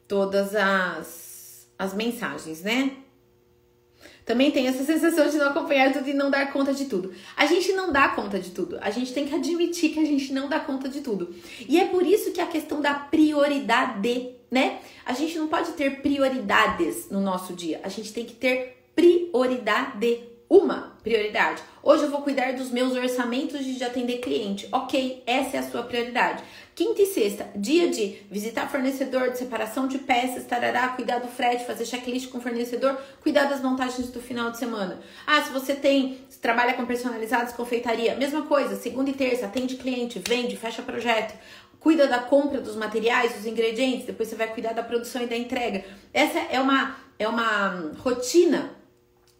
todas 0.08 0.56
as, 0.56 1.68
as 1.78 1.94
mensagens, 1.94 2.62
né? 2.62 2.98
Também 4.26 4.52
tem 4.52 4.68
essa 4.68 4.84
sensação 4.86 5.30
de 5.30 5.38
não 5.38 5.50
acompanhar 5.50 5.94
tudo 5.94 6.10
e 6.10 6.14
não 6.14 6.30
dar 6.30 6.52
conta 6.52 6.74
de 6.74 6.86
tudo. 6.86 7.14
A 7.36 7.46
gente 7.46 7.72
não 7.74 7.92
dá 7.92 8.10
conta 8.10 8.40
de 8.40 8.52
tudo. 8.52 8.78
A 8.82 8.90
gente 8.90 9.14
tem 9.14 9.26
que 9.26 9.34
admitir 9.34 9.94
que 9.94 10.00
a 10.00 10.06
gente 10.06 10.34
não 10.34 10.50
dá 10.50 10.60
conta 10.60 10.90
de 10.90 11.02
tudo. 11.02 11.34
E 11.68 11.80
é 11.80 11.86
por 11.86 12.06
isso 12.06 12.32
que 12.32 12.42
a 12.42 12.48
questão 12.48 12.82
da 12.82 12.94
prioridade, 12.94 14.36
né? 14.52 14.80
A 15.06 15.14
gente 15.14 15.38
não 15.38 15.48
pode 15.48 15.72
ter 15.72 16.02
prioridades 16.02 17.10
no 17.10 17.22
nosso 17.22 17.54
dia. 17.54 17.80
A 17.84 17.90
gente 17.90 18.14
tem 18.14 18.26
que 18.26 18.34
ter 18.34 18.78
prioridade 18.96 20.37
uma 20.50 20.98
prioridade. 21.04 21.62
Hoje 21.84 22.04
eu 22.04 22.12
vou 22.12 22.22
cuidar 22.22 22.54
dos 22.54 22.70
meus 22.70 22.94
orçamentos 22.94 23.64
de 23.66 23.84
atender 23.84 24.20
cliente. 24.20 24.68
Ok, 24.72 25.24
essa 25.26 25.58
é 25.58 25.60
a 25.60 25.64
sua 25.64 25.84
prioridade. 25.84 26.44
Quinta 26.76 27.02
e 27.02 27.06
sexta, 27.06 27.50
dia 27.56 27.90
de 27.90 28.22
visitar 28.30 28.70
fornecedor, 28.70 29.32
de 29.32 29.38
separação 29.38 29.88
de 29.88 29.98
peças, 29.98 30.46
tarará, 30.46 30.90
cuidar 30.90 31.20
do 31.20 31.28
frete, 31.28 31.66
fazer 31.66 31.86
checklist 31.86 32.30
com 32.30 32.40
fornecedor, 32.40 32.98
cuidar 33.22 33.46
das 33.46 33.62
montagens 33.62 34.10
do 34.10 34.22
final 34.22 34.52
de 34.52 34.58
semana. 34.58 35.00
Ah, 35.26 35.42
se 35.42 35.52
você 35.52 35.76
tem, 35.76 36.20
se 36.30 36.40
trabalha 36.40 36.74
com 36.74 36.86
personalizados, 36.86 37.54
confeitaria, 37.54 38.16
mesma 38.16 38.44
coisa, 38.44 38.76
segunda 38.76 39.10
e 39.10 39.14
terça, 39.14 39.48
atende 39.48 39.76
cliente, 39.76 40.22
vende, 40.26 40.56
fecha 40.56 40.82
projeto, 40.82 41.34
cuida 41.80 42.08
da 42.08 42.20
compra 42.20 42.62
dos 42.62 42.76
materiais, 42.76 43.34
dos 43.34 43.46
ingredientes, 43.46 44.06
depois 44.06 44.30
você 44.30 44.36
vai 44.36 44.48
cuidar 44.48 44.74
da 44.74 44.84
produção 44.84 45.24
e 45.24 45.26
da 45.26 45.36
entrega. 45.36 45.84
Essa 46.14 46.40
é 46.52 46.60
uma, 46.60 46.96
é 47.18 47.28
uma 47.28 47.92
rotina 48.00 48.78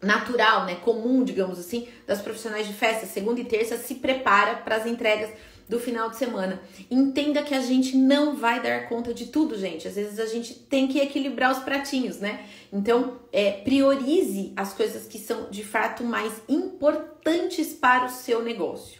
natural, 0.00 0.64
né, 0.64 0.76
comum, 0.76 1.24
digamos 1.24 1.58
assim, 1.58 1.88
das 2.06 2.20
profissionais 2.20 2.66
de 2.66 2.72
festa, 2.72 3.06
segunda 3.06 3.40
e 3.40 3.44
terça 3.44 3.76
se 3.76 3.96
prepara 3.96 4.56
para 4.56 4.76
as 4.76 4.86
entregas 4.86 5.30
do 5.68 5.78
final 5.78 6.08
de 6.08 6.16
semana. 6.16 6.60
Entenda 6.90 7.42
que 7.42 7.54
a 7.54 7.60
gente 7.60 7.96
não 7.96 8.36
vai 8.36 8.62
dar 8.62 8.88
conta 8.88 9.12
de 9.12 9.26
tudo, 9.26 9.58
gente. 9.58 9.86
Às 9.86 9.96
vezes 9.96 10.18
a 10.18 10.26
gente 10.26 10.54
tem 10.54 10.88
que 10.88 10.98
equilibrar 10.98 11.52
os 11.52 11.58
pratinhos, 11.58 12.18
né? 12.18 12.46
Então, 12.72 13.18
é, 13.32 13.50
priorize 13.52 14.52
as 14.56 14.72
coisas 14.72 15.06
que 15.06 15.18
são 15.18 15.50
de 15.50 15.62
fato 15.62 16.02
mais 16.02 16.32
importantes 16.48 17.74
para 17.74 18.06
o 18.06 18.10
seu 18.10 18.42
negócio, 18.42 18.97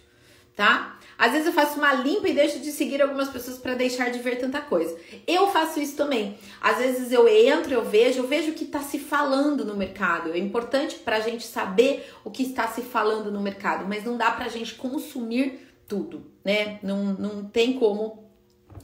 tá? 0.59 0.99
Às 1.17 1.31
vezes 1.31 1.47
eu 1.47 1.53
faço 1.53 1.79
uma 1.79 1.95
limpa 1.95 2.29
e 2.29 2.35
deixo 2.35 2.59
de 2.59 2.73
seguir 2.73 3.01
algumas 3.01 3.29
pessoas 3.29 3.59
para 3.59 3.75
deixar 3.75 4.11
de 4.11 4.19
ver 4.19 4.41
tanta 4.41 4.61
coisa. 4.61 4.97
Eu 5.25 5.47
faço 5.53 5.79
isso 5.79 5.97
também. 5.97 6.37
Às 6.61 6.79
vezes 6.79 7.13
eu 7.13 7.29
entro, 7.29 7.73
eu 7.73 7.85
vejo, 7.85 8.19
eu 8.19 8.27
vejo 8.27 8.51
o 8.51 8.55
que 8.55 8.65
está 8.65 8.81
se 8.81 8.99
falando 8.99 9.65
no 9.65 9.77
mercado. 9.77 10.33
É 10.33 10.39
importante 10.39 10.97
para 10.97 11.17
a 11.17 11.21
gente 11.21 11.47
saber 11.47 12.13
o 12.25 12.31
que 12.31 12.43
está 12.43 12.67
se 12.67 12.83
falando 12.83 13.31
no 13.31 13.41
mercado, 13.41 13.87
mas 13.89 14.03
não 14.03 14.17
dá 14.17 14.33
para 14.33 14.47
a 14.47 14.49
gente 14.49 14.75
consumir 14.75 15.61
tudo, 15.87 16.27
né? 16.45 16.81
Não, 16.83 17.05
não 17.15 17.45
tem 17.45 17.75
como 17.75 18.29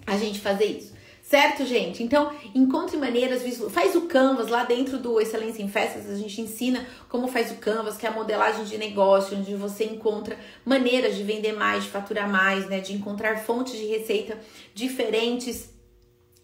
a 0.06 0.16
gente 0.16 0.38
fazer 0.40 0.66
isso. 0.66 0.94
Certo, 1.24 1.64
gente? 1.64 2.02
Então, 2.02 2.30
encontre 2.54 2.98
maneiras, 2.98 3.42
faz 3.70 3.96
o 3.96 4.02
Canvas 4.02 4.48
lá 4.48 4.62
dentro 4.62 4.98
do 4.98 5.18
Excelência 5.18 5.62
em 5.62 5.68
Festas, 5.70 6.06
a 6.10 6.16
gente 6.16 6.38
ensina 6.38 6.86
como 7.08 7.28
faz 7.28 7.50
o 7.50 7.54
Canvas, 7.54 7.96
que 7.96 8.04
é 8.04 8.10
a 8.10 8.12
modelagem 8.12 8.66
de 8.66 8.76
negócio, 8.76 9.38
onde 9.38 9.54
você 9.54 9.84
encontra 9.84 10.38
maneiras 10.66 11.16
de 11.16 11.22
vender 11.22 11.52
mais, 11.52 11.84
de 11.84 11.88
faturar 11.88 12.30
mais, 12.30 12.68
né? 12.68 12.80
De 12.80 12.92
encontrar 12.92 13.38
fontes 13.38 13.72
de 13.72 13.86
receita 13.86 14.38
diferentes 14.74 15.70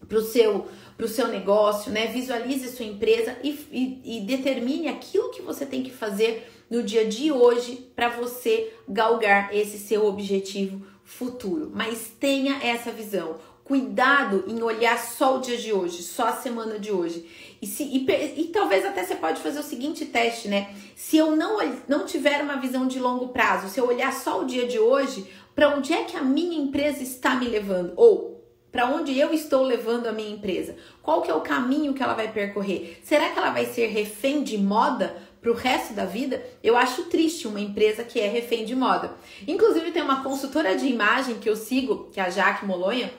para 0.08 0.16
o 0.16 0.22
seu, 0.22 0.66
pro 0.96 1.06
seu 1.06 1.28
negócio, 1.28 1.92
né? 1.92 2.06
Visualize 2.06 2.74
sua 2.74 2.86
empresa 2.86 3.36
e, 3.44 3.50
e, 3.70 4.16
e 4.16 4.20
determine 4.22 4.88
aquilo 4.88 5.30
que 5.30 5.42
você 5.42 5.66
tem 5.66 5.82
que 5.82 5.90
fazer 5.90 6.50
no 6.70 6.82
dia 6.82 7.04
de 7.04 7.30
hoje 7.30 7.90
para 7.94 8.08
você 8.08 8.72
galgar 8.88 9.54
esse 9.54 9.76
seu 9.76 10.06
objetivo 10.06 10.80
futuro. 11.04 11.70
Mas 11.74 12.10
tenha 12.18 12.64
essa 12.64 12.90
visão 12.90 13.36
cuidado 13.70 14.42
em 14.48 14.60
olhar 14.64 14.98
só 14.98 15.36
o 15.36 15.40
dia 15.40 15.56
de 15.56 15.72
hoje, 15.72 16.02
só 16.02 16.26
a 16.26 16.32
semana 16.32 16.76
de 16.76 16.90
hoje. 16.90 17.24
E, 17.62 17.68
se, 17.68 17.84
e, 17.84 18.04
e, 18.36 18.46
talvez 18.48 18.84
até 18.84 19.04
você 19.04 19.14
pode 19.14 19.40
fazer 19.40 19.60
o 19.60 19.62
seguinte 19.62 20.06
teste, 20.06 20.48
né? 20.48 20.74
Se 20.96 21.16
eu 21.16 21.36
não, 21.36 21.58
não 21.86 22.04
tiver 22.04 22.42
uma 22.42 22.56
visão 22.56 22.88
de 22.88 22.98
longo 22.98 23.28
prazo, 23.28 23.68
se 23.68 23.78
eu 23.78 23.86
olhar 23.86 24.12
só 24.12 24.40
o 24.40 24.44
dia 24.44 24.66
de 24.66 24.76
hoje, 24.76 25.24
para 25.54 25.68
onde 25.68 25.92
é 25.92 26.02
que 26.02 26.16
a 26.16 26.20
minha 26.20 26.60
empresa 26.60 27.00
está 27.04 27.36
me 27.36 27.46
levando? 27.46 27.92
Ou 27.94 28.44
para 28.72 28.86
onde 28.86 29.16
eu 29.16 29.32
estou 29.32 29.62
levando 29.62 30.08
a 30.08 30.12
minha 30.12 30.34
empresa? 30.34 30.74
Qual 31.00 31.22
que 31.22 31.30
é 31.30 31.34
o 31.34 31.40
caminho 31.40 31.94
que 31.94 32.02
ela 32.02 32.14
vai 32.14 32.26
percorrer? 32.26 32.98
Será 33.04 33.30
que 33.30 33.38
ela 33.38 33.50
vai 33.50 33.66
ser 33.66 33.86
refém 33.86 34.42
de 34.42 34.58
moda 34.58 35.16
para 35.40 35.52
o 35.52 35.54
resto 35.54 35.94
da 35.94 36.04
vida? 36.04 36.44
Eu 36.60 36.76
acho 36.76 37.04
triste 37.04 37.46
uma 37.46 37.60
empresa 37.60 38.02
que 38.02 38.18
é 38.18 38.26
refém 38.26 38.64
de 38.64 38.74
moda. 38.74 39.14
Inclusive 39.46 39.92
tem 39.92 40.02
uma 40.02 40.24
consultora 40.24 40.74
de 40.74 40.88
imagem 40.88 41.38
que 41.38 41.48
eu 41.48 41.54
sigo, 41.54 42.08
que 42.12 42.18
é 42.18 42.24
a 42.24 42.30
Jaque 42.30 42.66
Molonha, 42.66 43.12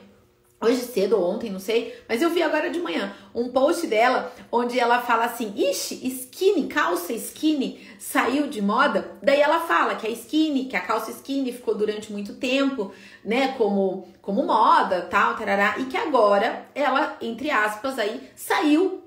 hoje 0.62 0.82
cedo 0.82 1.17
ou 1.17 1.30
ontem, 1.30 1.50
não 1.50 1.60
sei, 1.60 1.95
mas 2.08 2.21
eu 2.21 2.30
vi 2.30 2.43
agora 2.43 2.69
de 2.69 2.80
manhã 2.80 3.13
um 3.34 3.50
post 3.50 3.88
dela 3.88 4.32
onde 4.52 4.80
ela 4.80 5.02
fala 5.02 5.26
assim: 5.26 5.54
Ixi, 5.56 6.08
skinny, 6.08 6.67
calça 6.67 7.13
skinny 7.13 7.82
saiu 7.97 8.47
de 8.47 8.62
moda. 8.62 9.12
Daí 9.21 9.41
ela 9.41 9.62
fala 9.62 9.95
que 9.95 10.08
a 10.08 10.10
skinny, 10.10 10.65
que 10.65 10.76
a 10.76 10.82
calça 10.82 11.12
skinny 11.12 11.52
ficou 11.52 11.76
durante 11.76 12.12
muito 12.12 12.34
tempo, 12.36 12.91
né, 13.24 13.56
como, 13.58 14.08
como 14.21 14.45
moda, 14.45 15.02
tal, 15.02 15.36
tarará, 15.36 15.76
e 15.80 15.86
que 15.86 15.97
agora 15.97 16.65
ela, 16.76 17.17
entre 17.21 17.50
aspas, 17.50 17.97
aí 17.97 18.30
saiu 18.36 19.04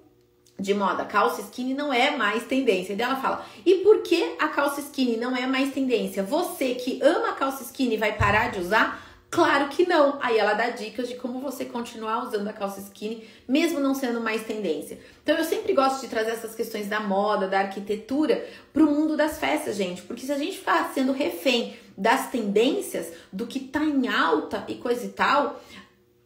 de 0.58 0.72
moda. 0.72 1.04
Calça 1.04 1.40
skinny 1.40 1.74
não 1.74 1.92
é 1.92 2.16
mais 2.16 2.44
tendência. 2.44 2.92
E 2.92 2.96
daí 2.96 3.06
ela 3.06 3.20
fala: 3.20 3.44
e 3.64 3.76
por 3.76 4.02
que 4.02 4.34
a 4.38 4.48
calça 4.48 4.80
skinny 4.80 5.16
não 5.16 5.36
é 5.36 5.46
mais 5.46 5.72
tendência? 5.72 6.22
Você 6.22 6.74
que 6.74 7.00
ama 7.02 7.30
a 7.30 7.32
calça 7.32 7.62
skinny 7.62 7.96
vai 7.96 8.12
parar 8.16 8.50
de 8.50 8.60
usar? 8.60 9.03
Claro 9.34 9.68
que 9.68 9.84
não. 9.84 10.16
Aí 10.22 10.38
ela 10.38 10.54
dá 10.54 10.70
dicas 10.70 11.08
de 11.08 11.16
como 11.16 11.40
você 11.40 11.64
continuar 11.64 12.22
usando 12.22 12.46
a 12.46 12.52
calça 12.52 12.78
skinny, 12.78 13.28
mesmo 13.48 13.80
não 13.80 13.92
sendo 13.92 14.20
mais 14.20 14.44
tendência. 14.44 15.00
Então 15.24 15.36
eu 15.36 15.42
sempre 15.42 15.72
gosto 15.72 16.02
de 16.02 16.06
trazer 16.06 16.30
essas 16.30 16.54
questões 16.54 16.86
da 16.86 17.00
moda, 17.00 17.48
da 17.48 17.58
arquitetura, 17.58 18.46
para 18.72 18.84
o 18.84 18.86
mundo 18.86 19.16
das 19.16 19.36
festas, 19.36 19.74
gente. 19.74 20.02
Porque 20.02 20.24
se 20.24 20.30
a 20.30 20.38
gente 20.38 20.58
ficar 20.58 20.88
sendo 20.94 21.10
refém 21.10 21.76
das 21.98 22.30
tendências, 22.30 23.12
do 23.32 23.44
que 23.44 23.58
tá 23.58 23.82
em 23.82 24.06
alta 24.06 24.64
e 24.68 24.76
coisa 24.76 25.04
e 25.04 25.08
tal, 25.08 25.60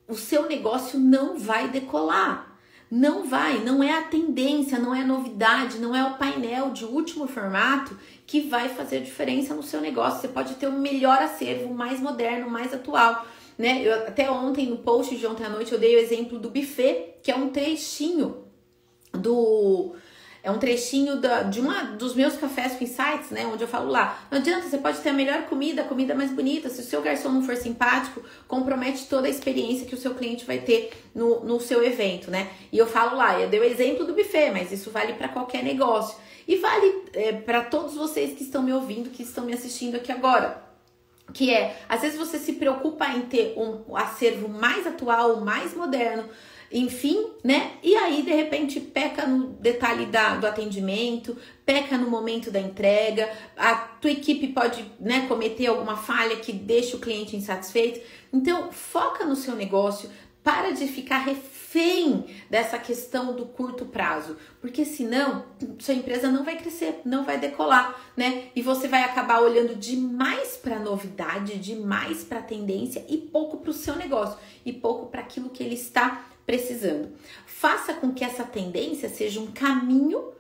o 0.07 0.15
seu 0.15 0.47
negócio 0.47 1.01
não 1.01 1.39
vai 1.39 1.69
decolar. 1.69 2.48
Não 2.91 3.29
vai, 3.29 3.59
não 3.59 3.83
é 3.83 3.99
a 3.99 4.03
tendência, 4.03 4.79
não 4.79 4.95
é 4.95 5.03
a 5.03 5.07
novidade, 5.07 5.79
não 5.79 5.95
é 5.95 6.03
o 6.05 6.17
painel 6.17 6.71
de 6.71 6.87
último 6.87 7.27
formato 7.27 7.95
que 8.27 8.41
vai 8.41 8.69
fazer 8.71 9.01
diferença 9.01 9.55
no 9.55 9.63
seu 9.63 9.81
negócio. 9.81 10.21
Você 10.21 10.29
pode 10.29 10.55
ter 10.55 10.69
o 10.69 10.73
melhor 10.73 11.21
acervo, 11.23 11.75
mais 11.75 12.01
moderno, 12.01 12.51
mais 12.51 12.73
atual. 12.73 13.27
Né? 13.59 13.83
Eu, 13.83 14.07
até 14.07 14.31
ontem, 14.31 14.67
no 14.67 14.79
post 14.79 15.15
de 15.17 15.27
ontem 15.27 15.45
à 15.45 15.51
noite, 15.51 15.73
eu 15.73 15.79
dei 15.79 15.97
o 15.97 15.99
exemplo 15.99 16.39
do 16.39 16.49
buffet, 16.49 17.17
que 17.23 17.31
é 17.31 17.37
um 17.37 17.51
trechinho 17.51 18.45
do 19.13 19.95
é 20.43 20.51
um 20.51 20.59
trechinho 20.59 21.21
da, 21.21 21.43
de 21.43 21.61
uma 21.61 21.83
dos 21.83 22.15
meus 22.15 22.37
cafés 22.37 22.75
com 22.75 22.85
insights, 22.85 23.31
né? 23.31 23.47
Onde 23.47 23.63
eu 23.63 23.69
falo 23.69 23.91
lá, 23.91 24.27
não 24.31 24.39
adianta, 24.39 24.69
você 24.69 24.79
pode 24.79 24.99
ter 24.99 25.11
a 25.11 25.13
melhor 25.13 25.43
comida, 25.43 25.83
a 25.83 25.85
comida 25.85 26.15
mais 26.15 26.31
bonita. 26.31 26.69
Se 26.69 26.81
o 26.81 26.85
seu 26.85 27.03
garçom 27.03 27.31
não 27.31 27.43
for 27.43 27.57
simpático, 27.57 28.23
compromete 28.47 29.07
toda 29.07 29.27
a 29.27 29.31
experiência 29.31 29.87
que 29.87 29.95
o 29.95 29.99
seu 29.99 30.15
cliente 30.15 30.45
vai 30.45 30.59
ter 30.59 30.91
no, 31.15 31.45
no 31.45 31.61
seu 31.61 31.83
evento, 31.83 32.31
né? 32.31 32.51
E 32.73 32.79
eu 32.79 32.87
falo 32.87 33.17
lá, 33.17 33.39
eu 33.41 33.49
dei 33.49 33.61
o 33.61 33.65
exemplo 33.65 34.07
do 34.07 34.15
buffet, 34.15 34.51
mas 34.51 34.73
isso 34.73 34.91
vale 34.91 35.15
para 35.15 35.29
qualquer 35.29 35.63
negócio. 35.63 36.17
E 36.47 36.57
vale 36.57 37.05
é, 37.13 37.33
para 37.33 37.63
todos 37.63 37.95
vocês 37.95 38.37
que 38.37 38.43
estão 38.43 38.63
me 38.63 38.73
ouvindo, 38.73 39.11
que 39.11 39.23
estão 39.23 39.45
me 39.45 39.53
assistindo 39.53 39.97
aqui 39.97 40.11
agora 40.11 40.69
que 41.33 41.53
é, 41.53 41.79
às 41.89 42.01
vezes 42.01 42.19
você 42.19 42.39
se 42.39 42.55
preocupa 42.55 43.07
em 43.09 43.23
ter 43.23 43.55
um 43.57 43.95
acervo 43.97 44.49
mais 44.49 44.87
atual, 44.87 45.41
mais 45.41 45.75
moderno, 45.75 46.25
enfim, 46.71 47.33
né? 47.43 47.73
E 47.83 47.95
aí, 47.95 48.23
de 48.23 48.31
repente, 48.31 48.79
peca 48.79 49.27
no 49.27 49.49
detalhe 49.55 50.07
da, 50.07 50.37
do 50.37 50.47
atendimento, 50.47 51.37
peca 51.65 51.97
no 51.97 52.11
momento 52.11 52.51
da 52.51 52.61
entrega, 52.61 53.31
a 53.57 53.75
tua 53.75 54.11
equipe 54.11 54.49
pode 54.49 54.85
né, 55.01 55.27
cometer 55.27 55.67
alguma 55.67 55.97
falha 55.97 56.37
que 56.37 56.53
deixa 56.53 56.97
o 56.97 57.01
cliente 57.01 57.37
insatisfeito. 57.37 58.01
Então, 58.33 58.71
foca 58.71 59.25
no 59.25 59.35
seu 59.35 59.57
negócio, 59.57 60.11
para 60.43 60.71
de 60.71 60.87
ficar 60.87 61.19
refém 61.19 62.25
dessa 62.49 62.79
questão 62.79 63.35
do 63.35 63.45
curto 63.45 63.85
prazo, 63.85 64.37
porque 64.61 64.85
senão 64.85 65.45
sua 65.79 65.93
empresa 65.93 66.31
não 66.31 66.43
vai 66.43 66.57
crescer, 66.57 67.03
não 67.05 67.25
vai 67.25 67.39
decolar, 67.39 67.95
né? 68.17 68.45
E 68.57 68.63
você 68.63 68.89
vai 68.89 69.03
acabar 69.03 69.41
olhando 69.41 69.75
demais 69.75 70.57
para 70.57 70.79
novidade, 70.79 71.59
demais 71.59 72.25
para 72.25 72.41
tendência 72.41 73.05
e 73.09 73.19
pouco 73.19 73.59
para 73.59 73.71
o 73.71 73.75
seu 73.75 73.97
negócio 73.97 74.39
e 74.65 74.73
pouco 74.73 75.07
para 75.07 75.21
aquilo 75.21 75.51
que 75.51 75.63
ele 75.63 75.75
está 75.75 76.28
precisando. 76.49 77.11
Faça 77.45 77.93
com 77.93 78.11
que 78.11 78.25
essa 78.25 78.43
tendência 78.43 79.11
seja 79.11 79.39
um 79.39 79.49
caminho 79.49 80.33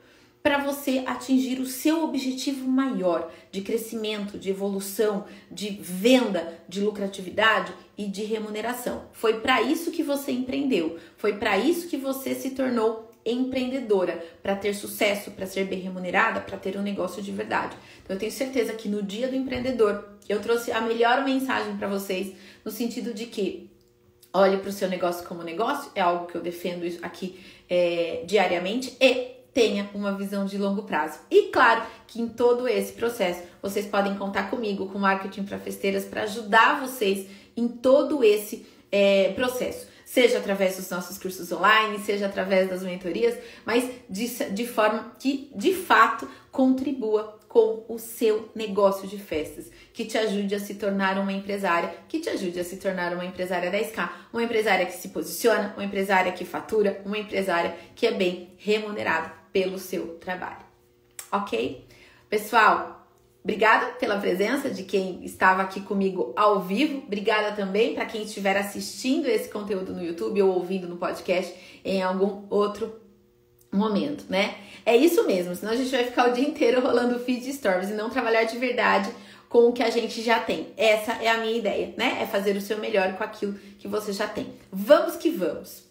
para 0.42 0.56
você 0.56 1.02
atingir 1.04 1.60
o 1.60 1.66
seu 1.66 2.02
objetivo 2.02 2.66
maior 2.66 3.30
de 3.52 3.60
crescimento, 3.60 4.38
de 4.38 4.48
evolução, 4.48 5.26
de 5.50 5.68
venda, 5.68 6.58
de 6.66 6.80
lucratividade 6.80 7.74
e 7.98 8.06
de 8.06 8.24
remuneração. 8.24 9.02
Foi 9.12 9.40
para 9.40 9.60
isso 9.60 9.90
que 9.90 10.02
você 10.02 10.32
empreendeu, 10.32 10.98
foi 11.18 11.34
para 11.34 11.58
isso 11.58 11.88
que 11.88 11.98
você 11.98 12.34
se 12.34 12.52
tornou 12.52 13.12
empreendedora, 13.26 14.24
para 14.42 14.56
ter 14.56 14.72
sucesso, 14.72 15.32
para 15.32 15.44
ser 15.44 15.66
bem 15.66 15.80
remunerada, 15.80 16.40
para 16.40 16.56
ter 16.56 16.78
um 16.78 16.82
negócio 16.82 17.22
de 17.22 17.32
verdade. 17.32 17.76
Então 18.02 18.16
eu 18.16 18.20
tenho 18.20 18.32
certeza 18.32 18.72
que 18.72 18.88
no 18.88 19.02
dia 19.02 19.28
do 19.28 19.36
empreendedor 19.36 20.08
eu 20.26 20.40
trouxe 20.40 20.72
a 20.72 20.80
melhor 20.80 21.22
mensagem 21.22 21.76
para 21.76 21.88
vocês 21.88 22.32
no 22.64 22.70
sentido 22.70 23.12
de 23.12 23.26
que 23.26 23.67
olhe 24.32 24.58
para 24.58 24.68
o 24.68 24.72
seu 24.72 24.88
negócio 24.88 25.26
como 25.26 25.42
negócio, 25.42 25.90
é 25.94 26.00
algo 26.00 26.26
que 26.26 26.34
eu 26.34 26.40
defendo 26.40 26.84
aqui 27.02 27.44
é, 27.68 28.22
diariamente, 28.26 28.96
e 29.00 29.38
tenha 29.52 29.88
uma 29.94 30.12
visão 30.12 30.44
de 30.44 30.56
longo 30.56 30.82
prazo. 30.82 31.18
E 31.30 31.48
claro 31.50 31.82
que 32.06 32.20
em 32.20 32.28
todo 32.28 32.68
esse 32.68 32.92
processo 32.92 33.42
vocês 33.60 33.86
podem 33.86 34.14
contar 34.16 34.50
comigo, 34.50 34.88
com 34.88 34.98
Marketing 34.98 35.44
para 35.44 35.58
Festeiras, 35.58 36.04
para 36.04 36.22
ajudar 36.22 36.80
vocês 36.80 37.26
em 37.56 37.66
todo 37.66 38.22
esse 38.22 38.66
é, 38.92 39.32
processo. 39.32 39.86
Seja 40.04 40.38
através 40.38 40.76
dos 40.76 40.88
nossos 40.88 41.18
cursos 41.18 41.50
online, 41.52 41.98
seja 41.98 42.26
através 42.26 42.70
das 42.70 42.82
mentorias, 42.82 43.36
mas 43.66 43.90
de, 44.08 44.26
de 44.50 44.66
forma 44.66 45.12
que 45.18 45.50
de 45.54 45.74
fato 45.74 46.26
contribua 46.50 47.37
com 47.48 47.84
o 47.88 47.98
seu 47.98 48.50
negócio 48.54 49.08
de 49.08 49.18
festas, 49.18 49.70
que 49.92 50.04
te 50.04 50.18
ajude 50.18 50.54
a 50.54 50.60
se 50.60 50.74
tornar 50.74 51.18
uma 51.18 51.32
empresária, 51.32 51.94
que 52.06 52.20
te 52.20 52.28
ajude 52.28 52.60
a 52.60 52.64
se 52.64 52.76
tornar 52.76 53.14
uma 53.14 53.24
empresária 53.24 53.70
10K, 53.70 54.10
uma 54.32 54.42
empresária 54.42 54.84
que 54.84 54.92
se 54.92 55.08
posiciona, 55.08 55.72
uma 55.74 55.84
empresária 55.84 56.30
que 56.32 56.44
fatura, 56.44 57.00
uma 57.04 57.16
empresária 57.16 57.74
que 57.96 58.06
é 58.06 58.12
bem 58.12 58.52
remunerada 58.58 59.32
pelo 59.52 59.78
seu 59.78 60.18
trabalho. 60.18 60.66
Ok? 61.32 61.86
Pessoal, 62.28 62.98
Obrigada 63.42 63.92
pela 63.92 64.18
presença 64.18 64.68
de 64.68 64.82
quem 64.82 65.24
estava 65.24 65.62
aqui 65.62 65.80
comigo 65.80 66.34
ao 66.36 66.60
vivo. 66.60 66.98
Obrigada 67.06 67.56
também 67.56 67.94
para 67.94 68.04
quem 68.04 68.24
estiver 68.24 68.54
assistindo 68.58 69.26
esse 69.26 69.48
conteúdo 69.48 69.94
no 69.94 70.04
YouTube 70.04 70.42
ou 70.42 70.54
ouvindo 70.54 70.86
no 70.86 70.98
podcast 70.98 71.54
em 71.82 72.02
algum 72.02 72.42
outro 72.50 73.07
momento, 73.70 74.24
né? 74.28 74.56
É 74.84 74.96
isso 74.96 75.26
mesmo, 75.26 75.54
senão 75.54 75.72
a 75.72 75.76
gente 75.76 75.90
vai 75.90 76.04
ficar 76.04 76.30
o 76.30 76.32
dia 76.32 76.48
inteiro 76.48 76.80
rolando 76.80 77.18
feed 77.20 77.52
stories 77.52 77.90
e 77.90 77.94
não 77.94 78.08
trabalhar 78.08 78.44
de 78.44 78.56
verdade 78.56 79.10
com 79.48 79.68
o 79.68 79.72
que 79.72 79.82
a 79.82 79.90
gente 79.90 80.22
já 80.22 80.38
tem. 80.38 80.68
Essa 80.76 81.12
é 81.22 81.28
a 81.28 81.38
minha 81.38 81.56
ideia, 81.56 81.94
né? 81.96 82.18
É 82.20 82.26
fazer 82.26 82.56
o 82.56 82.60
seu 82.60 82.78
melhor 82.78 83.14
com 83.14 83.24
aquilo 83.24 83.54
que 83.78 83.88
você 83.88 84.12
já 84.12 84.26
tem. 84.26 84.52
Vamos 84.70 85.16
que 85.16 85.30
vamos. 85.30 85.84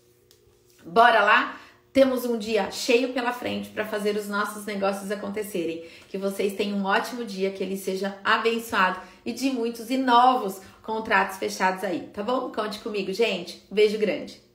Bora 0.85 1.23
lá? 1.23 1.59
Temos 1.91 2.25
um 2.25 2.37
dia 2.37 2.69
cheio 2.69 3.11
pela 3.13 3.33
frente 3.33 3.69
para 3.69 3.83
fazer 3.83 4.15
os 4.15 4.27
nossos 4.27 4.65
negócios 4.65 5.09
acontecerem. 5.09 5.83
Que 6.09 6.17
vocês 6.17 6.53
tenham 6.53 6.77
um 6.77 6.85
ótimo 6.85 7.25
dia, 7.25 7.49
que 7.49 7.63
ele 7.63 7.75
seja 7.75 8.17
abençoado 8.23 8.99
e 9.25 9.33
de 9.33 9.49
muitos 9.49 9.89
e 9.89 9.97
novos 9.97 10.61
contratos 10.83 11.37
fechados 11.37 11.83
aí, 11.83 12.09
tá 12.13 12.21
bom? 12.21 12.51
Conte 12.51 12.79
comigo, 12.79 13.11
gente. 13.11 13.63
Beijo 13.71 13.97
grande. 13.97 14.46